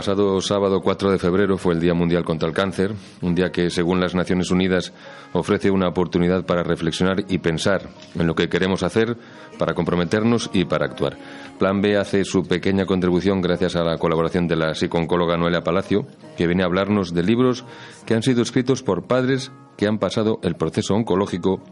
[0.00, 3.68] pasado sábado 4 de febrero fue el Día Mundial contra el Cáncer, un día que,
[3.68, 4.94] según las Naciones Unidas,
[5.34, 9.18] ofrece una oportunidad para reflexionar y pensar en lo que queremos hacer,
[9.58, 11.18] para comprometernos y para actuar.
[11.58, 16.06] Plan B hace su pequeña contribución gracias a la colaboración de la psicooncóloga Noelia Palacio,
[16.34, 17.66] que viene a hablarnos de libros
[18.06, 21.62] que han sido escritos por padres que han pasado el proceso oncológico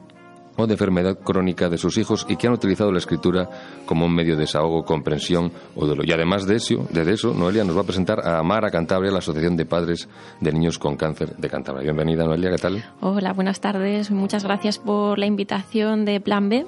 [0.58, 3.48] o de enfermedad crónica de sus hijos y que han utilizado la escritura
[3.86, 6.06] como un medio de desahogo, comprensión o dolor.
[6.06, 9.18] Y además de eso, de eso, Noelia nos va a presentar a Amara Cantabria, la
[9.18, 10.08] Asociación de Padres
[10.40, 11.84] de Niños con Cáncer de Cantabria.
[11.84, 12.84] Bienvenida, Noelia, ¿qué tal?
[13.00, 14.10] Hola, buenas tardes.
[14.10, 16.66] Muchas gracias por la invitación de Plan B.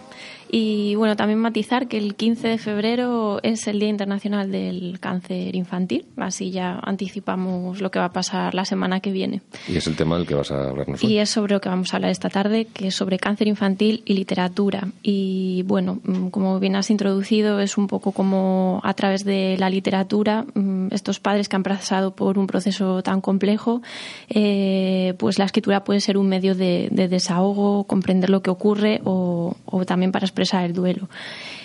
[0.53, 5.55] Y bueno, también matizar que el 15 de febrero es el Día Internacional del Cáncer
[5.55, 9.42] Infantil, así ya anticipamos lo que va a pasar la semana que viene.
[9.68, 11.12] Y es el tema del que vas a hablarnos hoy.
[11.12, 14.03] Y es sobre lo que vamos a hablar esta tarde, que es sobre cáncer infantil
[14.05, 14.88] y literatura.
[15.03, 19.70] Y bueno, mm, como bien has introducido, es un poco como a través de la
[19.70, 23.82] literatura, mm, estos padres que han pasado por un proceso tan complejo,
[24.28, 29.01] eh, pues la escritura puede ser un medio de, de desahogo, comprender lo que ocurre
[29.05, 31.09] o, o también para expresar el duelo.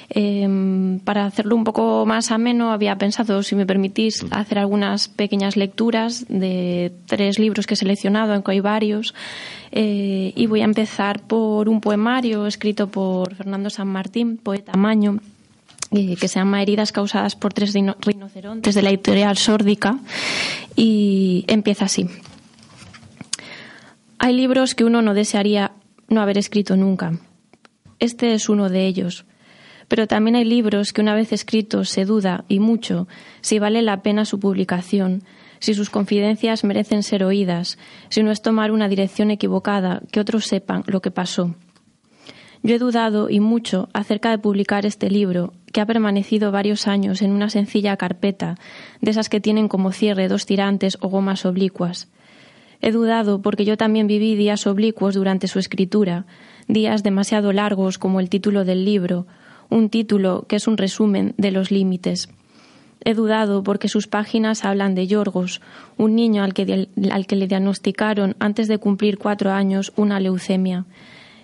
[0.10, 5.58] Eh, para hacerlo un poco más ameno, había pensado, si me permitís, hacer algunas pequeñas
[5.58, 9.16] lecturas de tres libros que he seleccionado, aunque hay varios.
[9.72, 15.20] Eh, y voy a empezar por un poemario escrito por Fernando San Martín, poeta maño,
[15.92, 19.98] eh, que se llama Heridas causadas por tres rino- rinocerontes de la editorial Sórdica.
[20.76, 22.08] Y empieza así.
[24.20, 25.72] Hay libros que uno no desearía
[26.10, 27.18] no haber escrito nunca.
[28.00, 29.26] Este es uno de ellos.
[29.88, 33.08] Pero también hay libros que una vez escritos se duda, y mucho,
[33.42, 35.24] si vale la pena su publicación,
[35.60, 37.78] si sus confidencias merecen ser oídas,
[38.10, 41.56] si no es tomar una dirección equivocada, que otros sepan lo que pasó.
[42.64, 47.22] Yo he dudado y mucho acerca de publicar este libro, que ha permanecido varios años
[47.22, 48.56] en una sencilla carpeta,
[49.02, 52.10] de esas que tienen como cierre dos tirantes o gomas oblicuas.
[52.82, 56.26] He dudado porque yo también viví días oblicuos durante su escritura,
[56.68, 59.28] días demasiado largos como el título del libro,
[59.70, 62.30] un título que es un resumen de los límites.
[63.04, 65.62] He dudado porque sus páginas hablan de Yorgos,
[65.98, 70.86] un niño al que, al que le diagnosticaron antes de cumplir cuatro años una leucemia.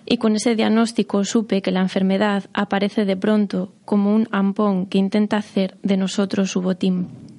[0.05, 4.97] Y con ese diagnóstico supe que la enfermedad aparece de pronto como un ampón que
[4.97, 7.30] intenta hacer de nosotros su botín.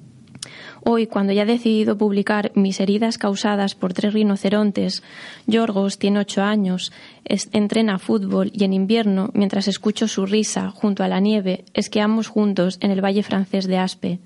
[0.83, 5.03] Hoy, cuando ya he decidido publicar mis heridas causadas por tres rinocerontes,
[5.47, 6.91] Yorgos tiene ocho años,
[7.25, 12.77] entrena fútbol y en invierno, mientras escucho su risa junto a la nieve, esquiamos juntos
[12.81, 14.19] en el valle francés de Aspe.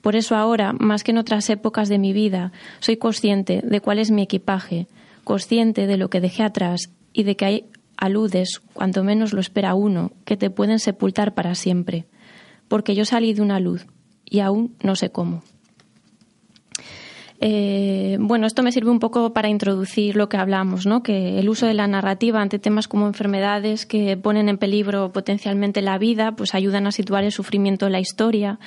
[0.00, 3.98] Por eso ahora, más que en otras épocas de mi vida, soy consciente de cuál
[3.98, 4.86] es mi equipaje,
[5.24, 7.64] consciente de lo que dejé atrás y de que hay
[7.96, 12.06] aludes, cuanto menos lo espera uno, que te pueden sepultar para siempre.
[12.68, 13.86] Porque yo salí de una luz
[14.28, 15.42] y aún no sé cómo.
[17.38, 21.02] Eh, bueno, esto me sirve un poco para introducir lo que hablamos, ¿no?
[21.02, 25.82] que el uso de la narrativa ante temas como enfermedades que ponen en peligro potencialmente
[25.82, 28.58] la vida, pues ayudan a situar el sufrimiento en la historia,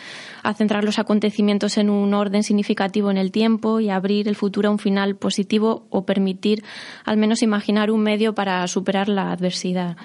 [0.43, 4.35] a centrar los acontecimientos en un orden significativo en el tiempo y a abrir el
[4.35, 6.63] futuro a un final positivo o permitir
[7.05, 9.97] al menos imaginar un medio para superar la adversidad.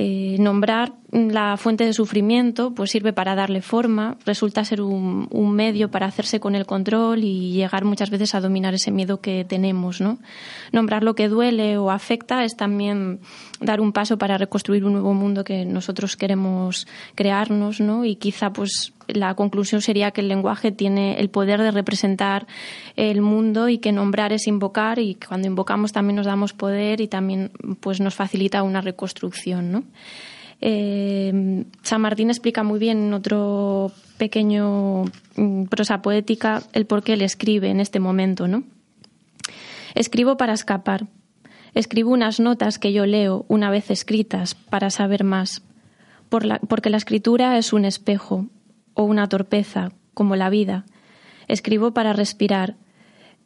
[0.00, 5.52] Eh, nombrar la fuente de sufrimiento pues sirve para darle forma, resulta ser un, un,
[5.56, 9.44] medio para hacerse con el control y llegar muchas veces a dominar ese miedo que
[9.44, 10.00] tenemos.
[10.00, 10.20] ¿no?
[10.70, 13.18] Nombrar lo que duele o afecta es también
[13.60, 16.86] dar un paso para reconstruir un nuevo mundo que nosotros queremos
[17.16, 18.04] crearnos ¿no?
[18.04, 22.46] y quizá pues la conclusión sería que el lenguaje tiene el poder de representar
[22.96, 27.08] el mundo y que nombrar es invocar y cuando invocamos también nos damos poder y
[27.08, 27.50] también
[27.80, 29.84] pues nos facilita una reconstrucción, ¿no?
[30.60, 35.04] Eh, San Martín explica muy bien en otro pequeño
[35.36, 38.64] mm, prosa poética el por qué él escribe en este momento, ¿no?
[39.94, 41.06] Escribo para escapar.
[41.74, 45.62] Escribo unas notas que yo leo una vez escritas para saber más.
[46.28, 48.46] Porque la escritura es un espejo,
[48.98, 50.84] o una torpeza, como la vida.
[51.46, 52.74] Escribo para respirar.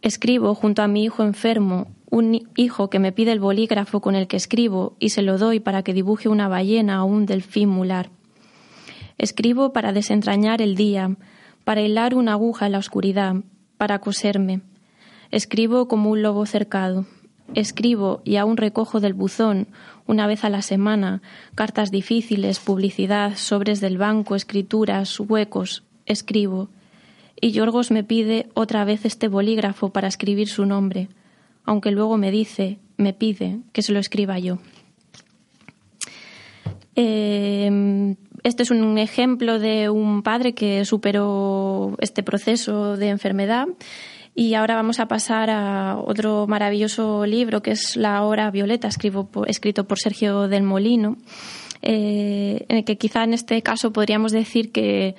[0.01, 4.29] Escribo junto a mi hijo enfermo, un hijo que me pide el bolígrafo con el
[4.29, 8.09] que escribo y se lo doy para que dibuje una ballena o un delfín mular.
[9.19, 11.17] Escribo para desentrañar el día,
[11.65, 13.35] para hilar una aguja en la oscuridad,
[13.77, 14.63] para coserme.
[15.31, 17.05] Escribo como un lobo cercado.
[17.55, 19.69] Escribo y aún recojo del buzón,
[20.07, 21.23] una vez a la semana,
[21.55, 25.85] cartas difíciles, publicidad, sobres del banco, escrituras, huecos.
[26.07, 26.69] Escribo.
[27.41, 31.09] Y Yorgos me pide otra vez este bolígrafo para escribir su nombre,
[31.65, 34.59] aunque luego me dice, me pide, que se lo escriba yo.
[36.97, 43.67] Eh, este es un ejemplo de un padre que superó este proceso de enfermedad
[44.35, 49.85] y ahora vamos a pasar a otro maravilloso libro que es La Hora Violeta, escrito
[49.85, 51.19] por Sergio del Molino,
[51.83, 55.17] eh, en el que quizá en este caso podríamos decir que,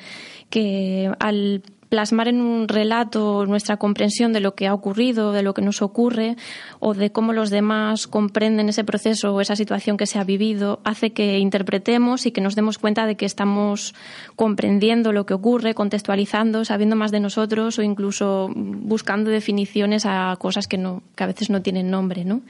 [0.49, 1.61] que al
[1.93, 5.83] plasmar en un relato nuestra comprensión de lo que ha ocurrido, de lo que nos
[5.83, 6.37] ocurre
[6.79, 10.79] o de cómo los demás comprenden ese proceso o esa situación que se ha vivido,
[10.85, 13.93] hace que interpretemos y que nos demos cuenta de que estamos
[14.35, 20.65] comprendiendo lo que ocurre, contextualizando, sabiendo más de nosotros o incluso buscando definiciones a cosas
[20.65, 22.41] que, no, que a veces no tienen nombre, ¿no?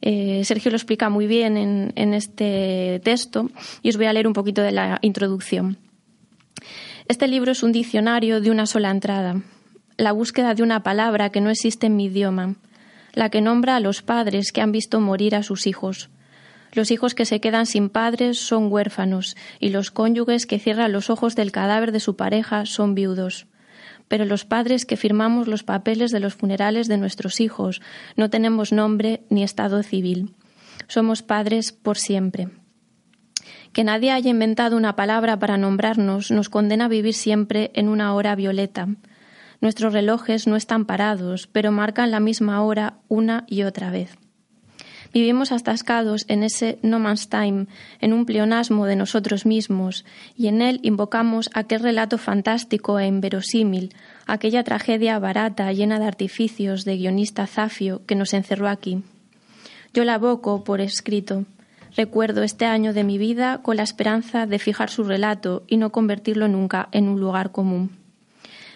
[0.00, 3.48] Eh, Sergio lo explica muy bien en, en este texto
[3.80, 5.78] y os voy a leer un poquito de la introducción.
[7.08, 9.42] Este libro es un diccionario de una sola entrada,
[9.96, 12.54] la búsqueda de una palabra que no existe en mi idioma,
[13.12, 16.10] la que nombra a los padres que han visto morir a sus hijos.
[16.72, 21.10] Los hijos que se quedan sin padres son huérfanos y los cónyuges que cierran los
[21.10, 23.46] ojos del cadáver de su pareja son viudos.
[24.08, 27.82] Pero los padres que firmamos los papeles de los funerales de nuestros hijos
[28.16, 30.34] no tenemos nombre ni estado civil.
[30.88, 32.48] Somos padres por siempre.
[33.72, 38.14] Que nadie haya inventado una palabra para nombrarnos nos condena a vivir siempre en una
[38.14, 38.88] hora violeta.
[39.60, 44.18] Nuestros relojes no están parados, pero marcan la misma hora una y otra vez.
[45.12, 47.66] Vivimos atascados en ese no man's time,
[48.00, 50.06] en un pleonasmo de nosotros mismos,
[50.36, 53.94] y en él invocamos aquel relato fantástico e inverosímil,
[54.26, 59.02] aquella tragedia barata llena de artificios de guionista zafio que nos encerró aquí.
[59.92, 61.44] Yo la evoco por escrito.
[61.96, 65.92] Recuerdo este año de mi vida con la esperanza de fijar su relato y no
[65.92, 67.90] convertirlo nunca en un lugar común.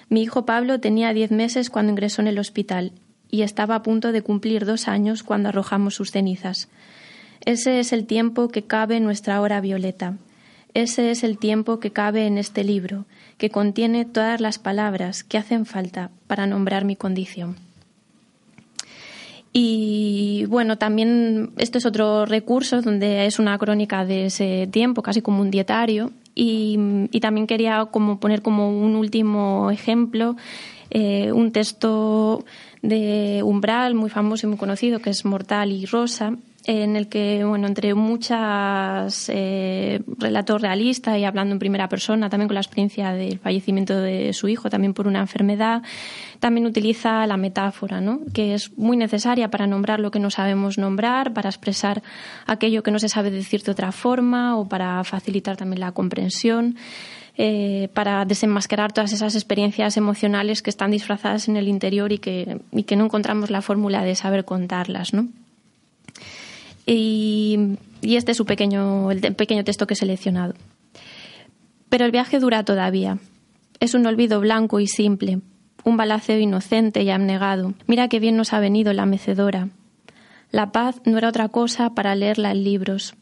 [0.09, 2.93] Mi hijo Pablo tenía diez meses cuando ingresó en el hospital
[3.31, 6.69] y estaba a punto de cumplir dos años cuando arrojamos sus cenizas.
[7.45, 10.17] Ese es el tiempo que cabe en nuestra hora violeta.
[10.75, 13.07] Ese es el tiempo que cabe en este libro,
[13.39, 17.66] que contiene todas las palabras que hacen falta para nombrar mi condición.
[19.59, 25.23] Y bueno, también esto es otro recurso donde es una crónica de ese tiempo, casi
[25.23, 26.13] como un dietario.
[26.35, 26.79] Y,
[27.23, 30.37] también quería como poner como un último ejemplo
[30.91, 32.45] eh, un texto
[32.83, 36.37] de Umbral muy famoso y muy conocido que es Mortal y Rosa,
[36.69, 42.49] en el que, bueno, entre muchas eh, relatos realistas y hablando en primera persona, también
[42.49, 45.83] con la experiencia del fallecimiento de su hijo, también por una enfermedad,
[46.41, 48.19] también utiliza la metáfora, ¿no?
[48.35, 52.03] que es muy necesaria para nombrar lo que no sabemos nombrar, para expresar
[52.47, 56.77] aquello que no se sabe decir de otra forma o para facilitar también la comprensión.
[57.39, 62.63] Eh, para desenmascarar todas esas experiencias emocionales que están disfrazadas en el interior y que,
[62.73, 65.29] y que no encontramos la fórmula de saber contarlas, ¿no?
[66.87, 70.55] Y, este es su pequeño, el pequeño texto que he seleccionado.
[71.89, 73.19] Pero el viaje dura todavía.
[73.81, 75.41] Es un olvido blanco y simple,
[75.85, 77.75] un balaceo inocente y abnegado.
[77.87, 79.69] Mira qué bien nos ha venido la mecedora.
[80.51, 83.15] La paz no era otra cosa para leerla en libros.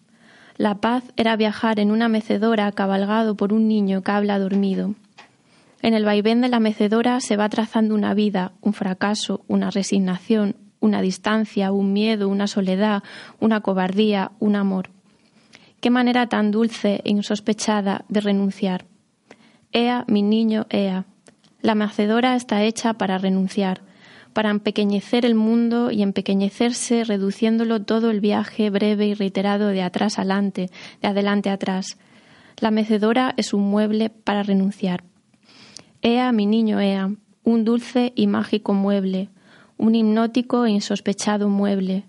[0.57, 4.95] La paz era viajar en una mecedora cabalgado por un niño que habla dormido.
[5.83, 10.57] En el vaivén de la mecedora se va trazando una vida, un fracaso, una resignación,
[10.85, 13.03] una distancia, un miedo, una soledad,
[13.41, 14.91] una cobardía, un amor.
[15.81, 18.85] Qué manera tan dulce e insospechada de renunciar.
[19.73, 21.07] Ea, mi niño, ea.
[21.63, 23.81] La mecedora está hecha para renunciar,
[24.35, 30.19] para empequeñecer el mundo y empequeñecerse reduciéndolo todo el viaje breve y reiterado de atrás
[30.19, 30.71] adelante,
[31.01, 31.97] de adelante atrás.
[32.61, 35.05] La mecedora es un mueble para renunciar.
[36.03, 37.11] Ea, mi niño, ea,
[37.43, 39.31] un dulce y mágico mueble,
[39.77, 42.05] un hipnótico e insospechado mueble.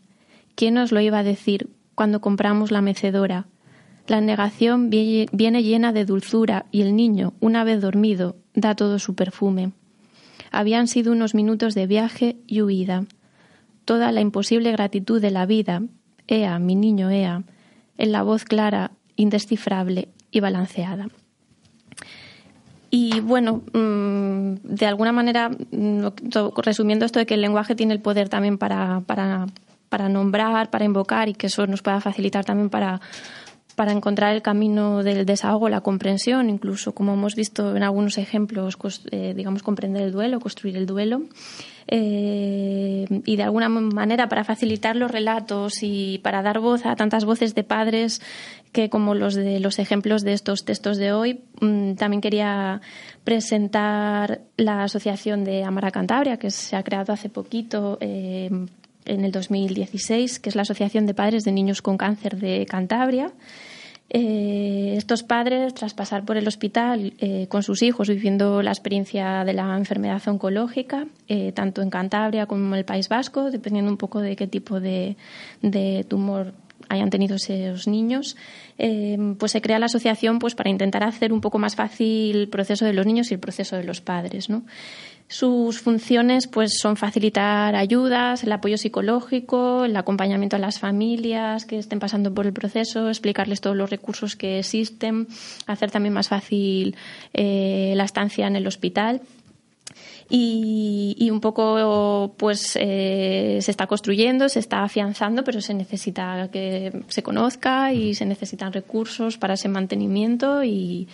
[0.56, 3.48] ¿Quién nos lo iba a decir cuando compramos la mecedora?
[4.08, 9.16] La negación viene llena de dulzura y el niño, una vez dormido, da todo su
[9.16, 9.72] perfume.
[10.52, 13.06] Habían sido unos minutos de viaje y huida.
[13.84, 15.82] Toda la imposible gratitud de la vida,
[16.28, 17.44] Ea, mi niño Ea,
[17.98, 21.08] en la voz clara, indescifrable y balanceada.
[22.98, 26.06] Y bueno, mm, de alguna manera, mm,
[26.64, 29.48] resumiendo esto de que el lenguaje tiene el poder también para, para,
[29.90, 33.02] para nombrar, para invocar y que eso nos pueda facilitar también para,
[33.76, 38.78] para encontrar el camino del desahogo, la comprensión, incluso como hemos visto en algunos ejemplos,
[39.12, 41.24] eh, digamos, comprender el duelo, construir el duelo.
[41.88, 47.26] Eh, y de alguna manera para facilitar los relatos y para dar voz a tantas
[47.26, 48.24] voces de padres
[48.72, 52.82] que como los de los ejemplos de estos textos de hoy, mm, también quería
[53.24, 58.50] presentar la asociación de Amara Cantabria que se ha creado hace poquito eh,
[59.06, 63.32] en el 2016, que es la Asociación de Padres de Niños con Cáncer de Cantabria.
[64.10, 69.44] Eh, estos padres, tras pasar por el hospital eh, con sus hijos, viviendo la experiencia
[69.44, 73.98] de la enfermedad oncológica, eh, tanto en Cantabria como en el País Vasco, dependiendo un
[73.98, 75.18] poco de qué tipo de,
[75.62, 76.54] de tumor
[76.88, 78.38] hayan tenido esos niños,
[78.78, 82.86] pues se crea la asociación pues para intentar hacer un poco más fácil el proceso
[82.86, 84.52] de los niños y el proceso de los padres.
[84.52, 84.64] ¿no?
[85.28, 91.80] Sus funciones pues, son facilitar ayudas, el apoyo psicológico, el acompañamiento a las familias que
[91.80, 95.28] estén pasando por el proceso, explicarles todos los recursos que existen,
[95.66, 96.96] hacer también más fácil
[97.34, 99.22] eh, la estancia en el hospital
[100.28, 107.04] y, un poco pues eh, se está construyendo, se está afianzando, pero se necesita que
[107.08, 111.08] se conozca y se necesitan recursos para ese mantenimiento y,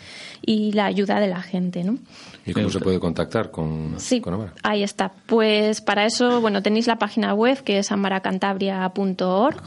[0.46, 1.98] la ayuda de la gente, ¿no?
[2.46, 4.22] ¿Y cómo se puede contactar con, sí,
[4.64, 5.12] Ahí está.
[5.26, 9.62] Pues para eso, bueno, tenéis la página web que es amaracantabria.org.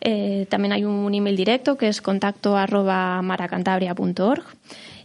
[0.00, 4.44] Eh, también hay un email directo que es contacto arroba maracantabria.org.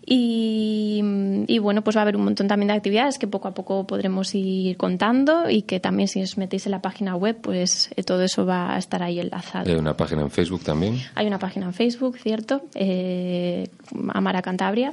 [0.06, 3.88] Y, bueno, pues va a haber un montón también de actividades que poco a poco
[3.88, 8.04] podremos ir contando y que también si os metéis en la página web, pues eh,
[8.04, 9.70] todo eso va a estar ahí enlazado.
[9.70, 10.98] ¿Hay una página en Facebook también?
[11.16, 13.70] Hay una página en Facebook, cierto, eh,
[14.10, 14.92] Amara Cantabria.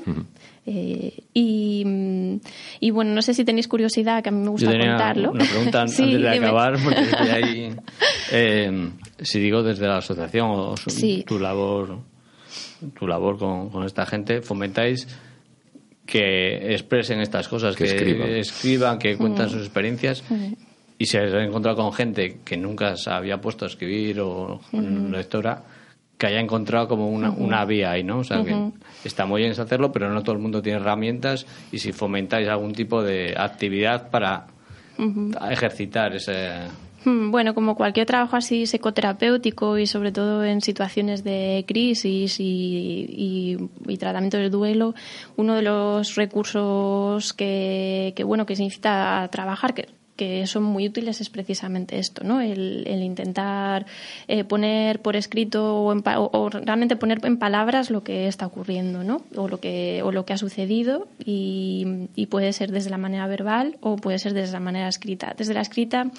[0.67, 5.33] Eh, y, bueno, no sé si tenéis curiosidad, que a mí me gusta contarlo.
[5.33, 7.01] Una pregunta antes de acabar, porque
[7.33, 7.75] ahí,
[9.21, 10.75] si digo desde la asociación o
[11.27, 12.10] tu labor
[12.99, 15.07] tu labor con, esta gente, fomentáis
[16.07, 17.85] que expresen estas cosas, que,
[18.41, 18.99] escriban.
[18.99, 20.25] que cuentan sus experiencias.
[20.99, 25.63] Y se ha encontrado con gente que nunca se había puesto a escribir o lectora,
[26.19, 28.19] que haya encontrado como una, una vía ahí, ¿no?
[28.19, 28.55] O sea, que
[29.05, 32.73] está muy bien hacerlo, pero no todo el mundo tiene herramientas y si fomentáis algún
[32.73, 34.47] tipo de actividad para
[35.51, 36.59] ejercitar ese
[37.05, 43.57] bueno, como cualquier trabajo así psicoterapéutico y sobre todo en situaciones de crisis y,
[43.99, 44.95] tratamiento del duelo,
[45.37, 50.87] uno de los recursos que, que bueno que se necesita trabajar, que que son muy
[50.87, 52.43] útiles es precisamente esto, ¿no?
[52.43, 53.87] El, intentar
[54.29, 59.23] eh, poner por escrito o, realmente poner en palabras lo que está ocurriendo, ¿no?
[59.35, 64.19] O lo que, o ha sucedido y, puede ser desde la manera verbal o puede
[64.19, 65.35] ser desde la manera escrita.
[65.37, 66.11] Desde la escrita,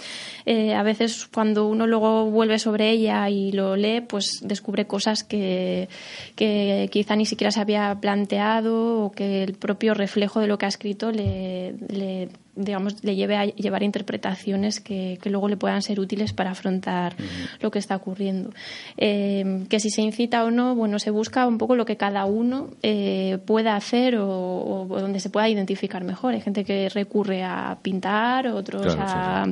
[0.48, 5.24] eh, a veces cuando uno luego vuelve sobre ella y lo lee, pues descubre cosas
[5.24, 5.88] que,
[6.36, 10.70] quizá ni siquiera se había planteado o que el propio reflejo de lo que ha
[10.70, 16.52] escrito le digamos, le lleve a llevar interpretaciones que, luego le puedan ser útiles para
[16.52, 17.16] afrontar
[17.62, 18.52] lo que está ocurriendo.
[18.98, 22.26] Eh, que si se incita o no, bueno, se busca un poco lo que cada
[22.26, 26.34] uno eh, pueda hacer o, donde se pueda identificar mejor.
[26.34, 29.48] Hay gente que recurre a pintar, otros a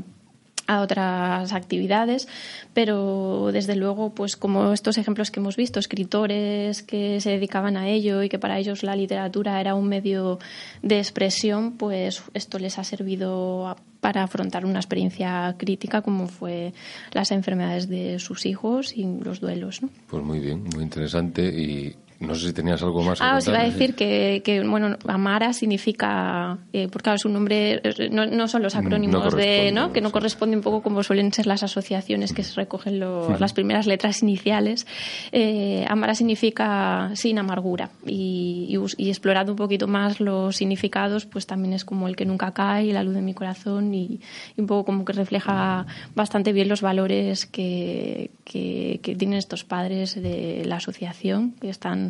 [0.70, 2.28] a otras actividades,
[2.76, 7.90] pero desde luego, pues como estos ejemplos que hemos visto, escritores que se dedicaban a
[7.90, 10.38] ello y que para ellos la literatura era un medio
[10.84, 16.72] de expresión, pues esto les ha servido para afrontar una experiencia crítica como fue
[17.14, 19.90] las enfermedades de sus hijos y los duelos, ¿no?
[20.08, 23.20] Pues muy bien, muy interesante y no sé si tenías algo más.
[23.20, 27.30] que Ah, os iba a decir que, que, bueno, Amara significa, eh, porque claro, su
[27.30, 29.94] nombre eh, no, no son los No acrónimos de, ¿no?
[29.94, 33.54] Que no corresponde un poco como suelen ser las asociaciones que se recogen lo- las
[33.54, 34.86] primeras letras iniciales.
[35.32, 41.74] Eh, Amara significa sin amargura y, y, explorando un poquito más los significados, pues también
[41.74, 44.20] es como el que nunca cae, la luz de mi corazón y,
[44.58, 49.64] y un poco como que refleja bastante bien los valores que, que, que tienen estos
[49.64, 52.09] padres de la asociación, que están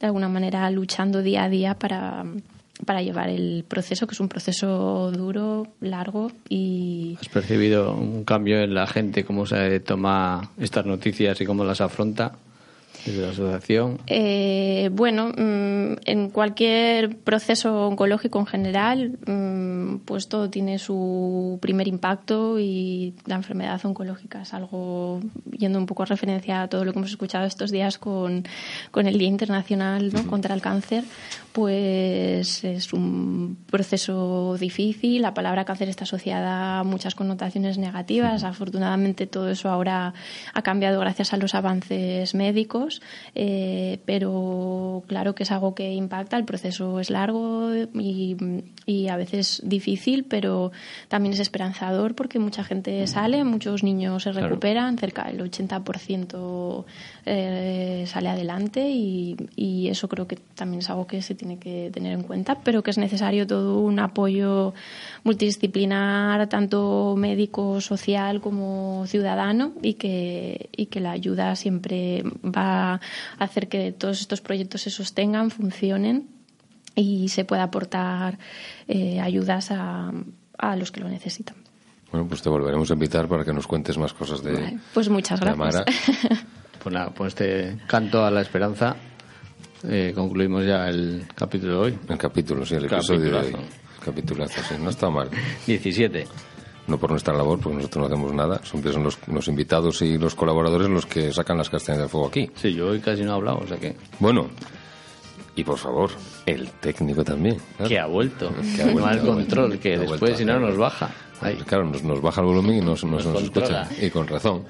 [0.00, 2.24] de alguna manera luchando día a día para,
[2.84, 8.60] para llevar el proceso, que es un proceso duro, largo y ¿Has percibido un cambio
[8.60, 12.32] en la gente, cómo se toma estas noticias y cómo las afronta
[13.06, 14.00] desde la asociación?
[14.06, 21.88] Eh, bueno, mm, en cualquier proceso oncológico en general, mm, pues todo tiene su primer
[21.88, 25.20] impacto y la enfermedad oncológica es algo,
[25.56, 28.44] yendo un poco a referencia a todo lo que hemos escuchado estos días con,
[28.90, 30.26] con el Día Internacional ¿no?
[30.26, 31.04] contra el Cáncer,
[31.52, 35.22] pues es un proceso difícil.
[35.22, 38.44] La palabra cáncer está asociada a muchas connotaciones negativas.
[38.44, 40.12] Afortunadamente todo eso ahora
[40.52, 42.95] ha cambiado gracias a los avances médicos,
[43.34, 46.36] eh, pero claro que es algo que impacta.
[46.36, 48.36] El proceso es largo y,
[48.86, 50.72] y a veces difícil, pero
[51.08, 54.48] también es esperanzador porque mucha gente sale, muchos niños se Claro.
[54.48, 56.84] recuperan, cerca del 80%
[57.28, 61.90] eh, sale adelante y, y eso creo que también es algo que se tiene que
[61.92, 64.74] tener en cuenta, pero que es necesario todo un apoyo
[65.24, 73.00] multidisciplinar, tanto médico, social como ciudadano, y que, y que la ayuda siempre va a
[73.38, 76.28] hacer que todos estos proyectos se sostengan, funcionen
[76.94, 78.38] y se pueda aportar
[78.86, 80.12] eh, ayudas a,
[80.58, 81.56] a los que lo necesitan.
[82.12, 85.08] Bueno, pues te volveremos a invitar para que nos cuentes más cosas de, Vale, Pues
[85.08, 85.84] muchas gracias.
[86.86, 88.94] Pues nada, este canto a la esperanza
[89.88, 91.98] eh, concluimos ya el capítulo de hoy.
[92.08, 93.56] El capítulo, sí, el episodio de hoy.
[94.04, 94.60] Capitulazo.
[94.68, 95.28] Sí, no está mal.
[95.66, 96.28] 17.
[96.86, 98.60] No por nuestra labor, porque nosotros no hacemos nada.
[98.62, 102.28] Siempre son los, los invitados y los colaboradores los que sacan las castañas del fuego
[102.28, 102.48] aquí.
[102.54, 103.96] Sí, yo hoy casi no he hablado, o sea que...
[104.20, 104.46] Bueno,
[105.56, 106.10] y por favor,
[106.46, 107.56] el técnico también.
[107.78, 107.88] claro.
[107.88, 108.52] Que ha vuelto.
[108.76, 109.34] Que ha vuelto, Mal ha vuelto.
[109.34, 111.10] control, que Ha después si no nos baja.
[111.40, 111.56] Ahí.
[111.66, 113.88] Claro, nos, nos baja el volumen y nos, nos, Nos nos escucha.
[114.00, 114.64] Y con razón.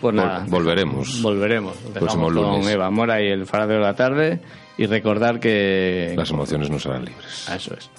[0.00, 0.44] Pues Vol- nada.
[0.48, 1.20] volveremos.
[1.22, 1.76] Volveremos.
[1.76, 2.68] Próximo Dejamos con lunes.
[2.68, 4.40] Eva Mora y el Farado de la Tarde
[4.78, 6.14] y recordar que...
[6.16, 7.48] Las emociones no serán libres.
[7.48, 7.90] Eso es.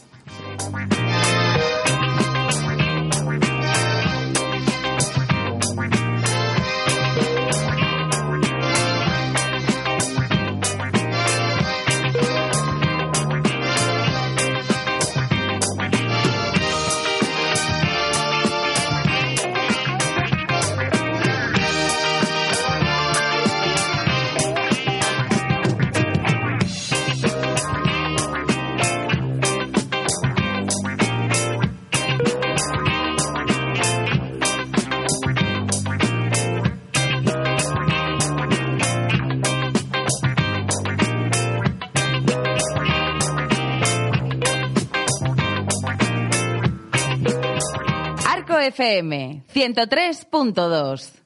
[49.00, 51.20] FM 103.2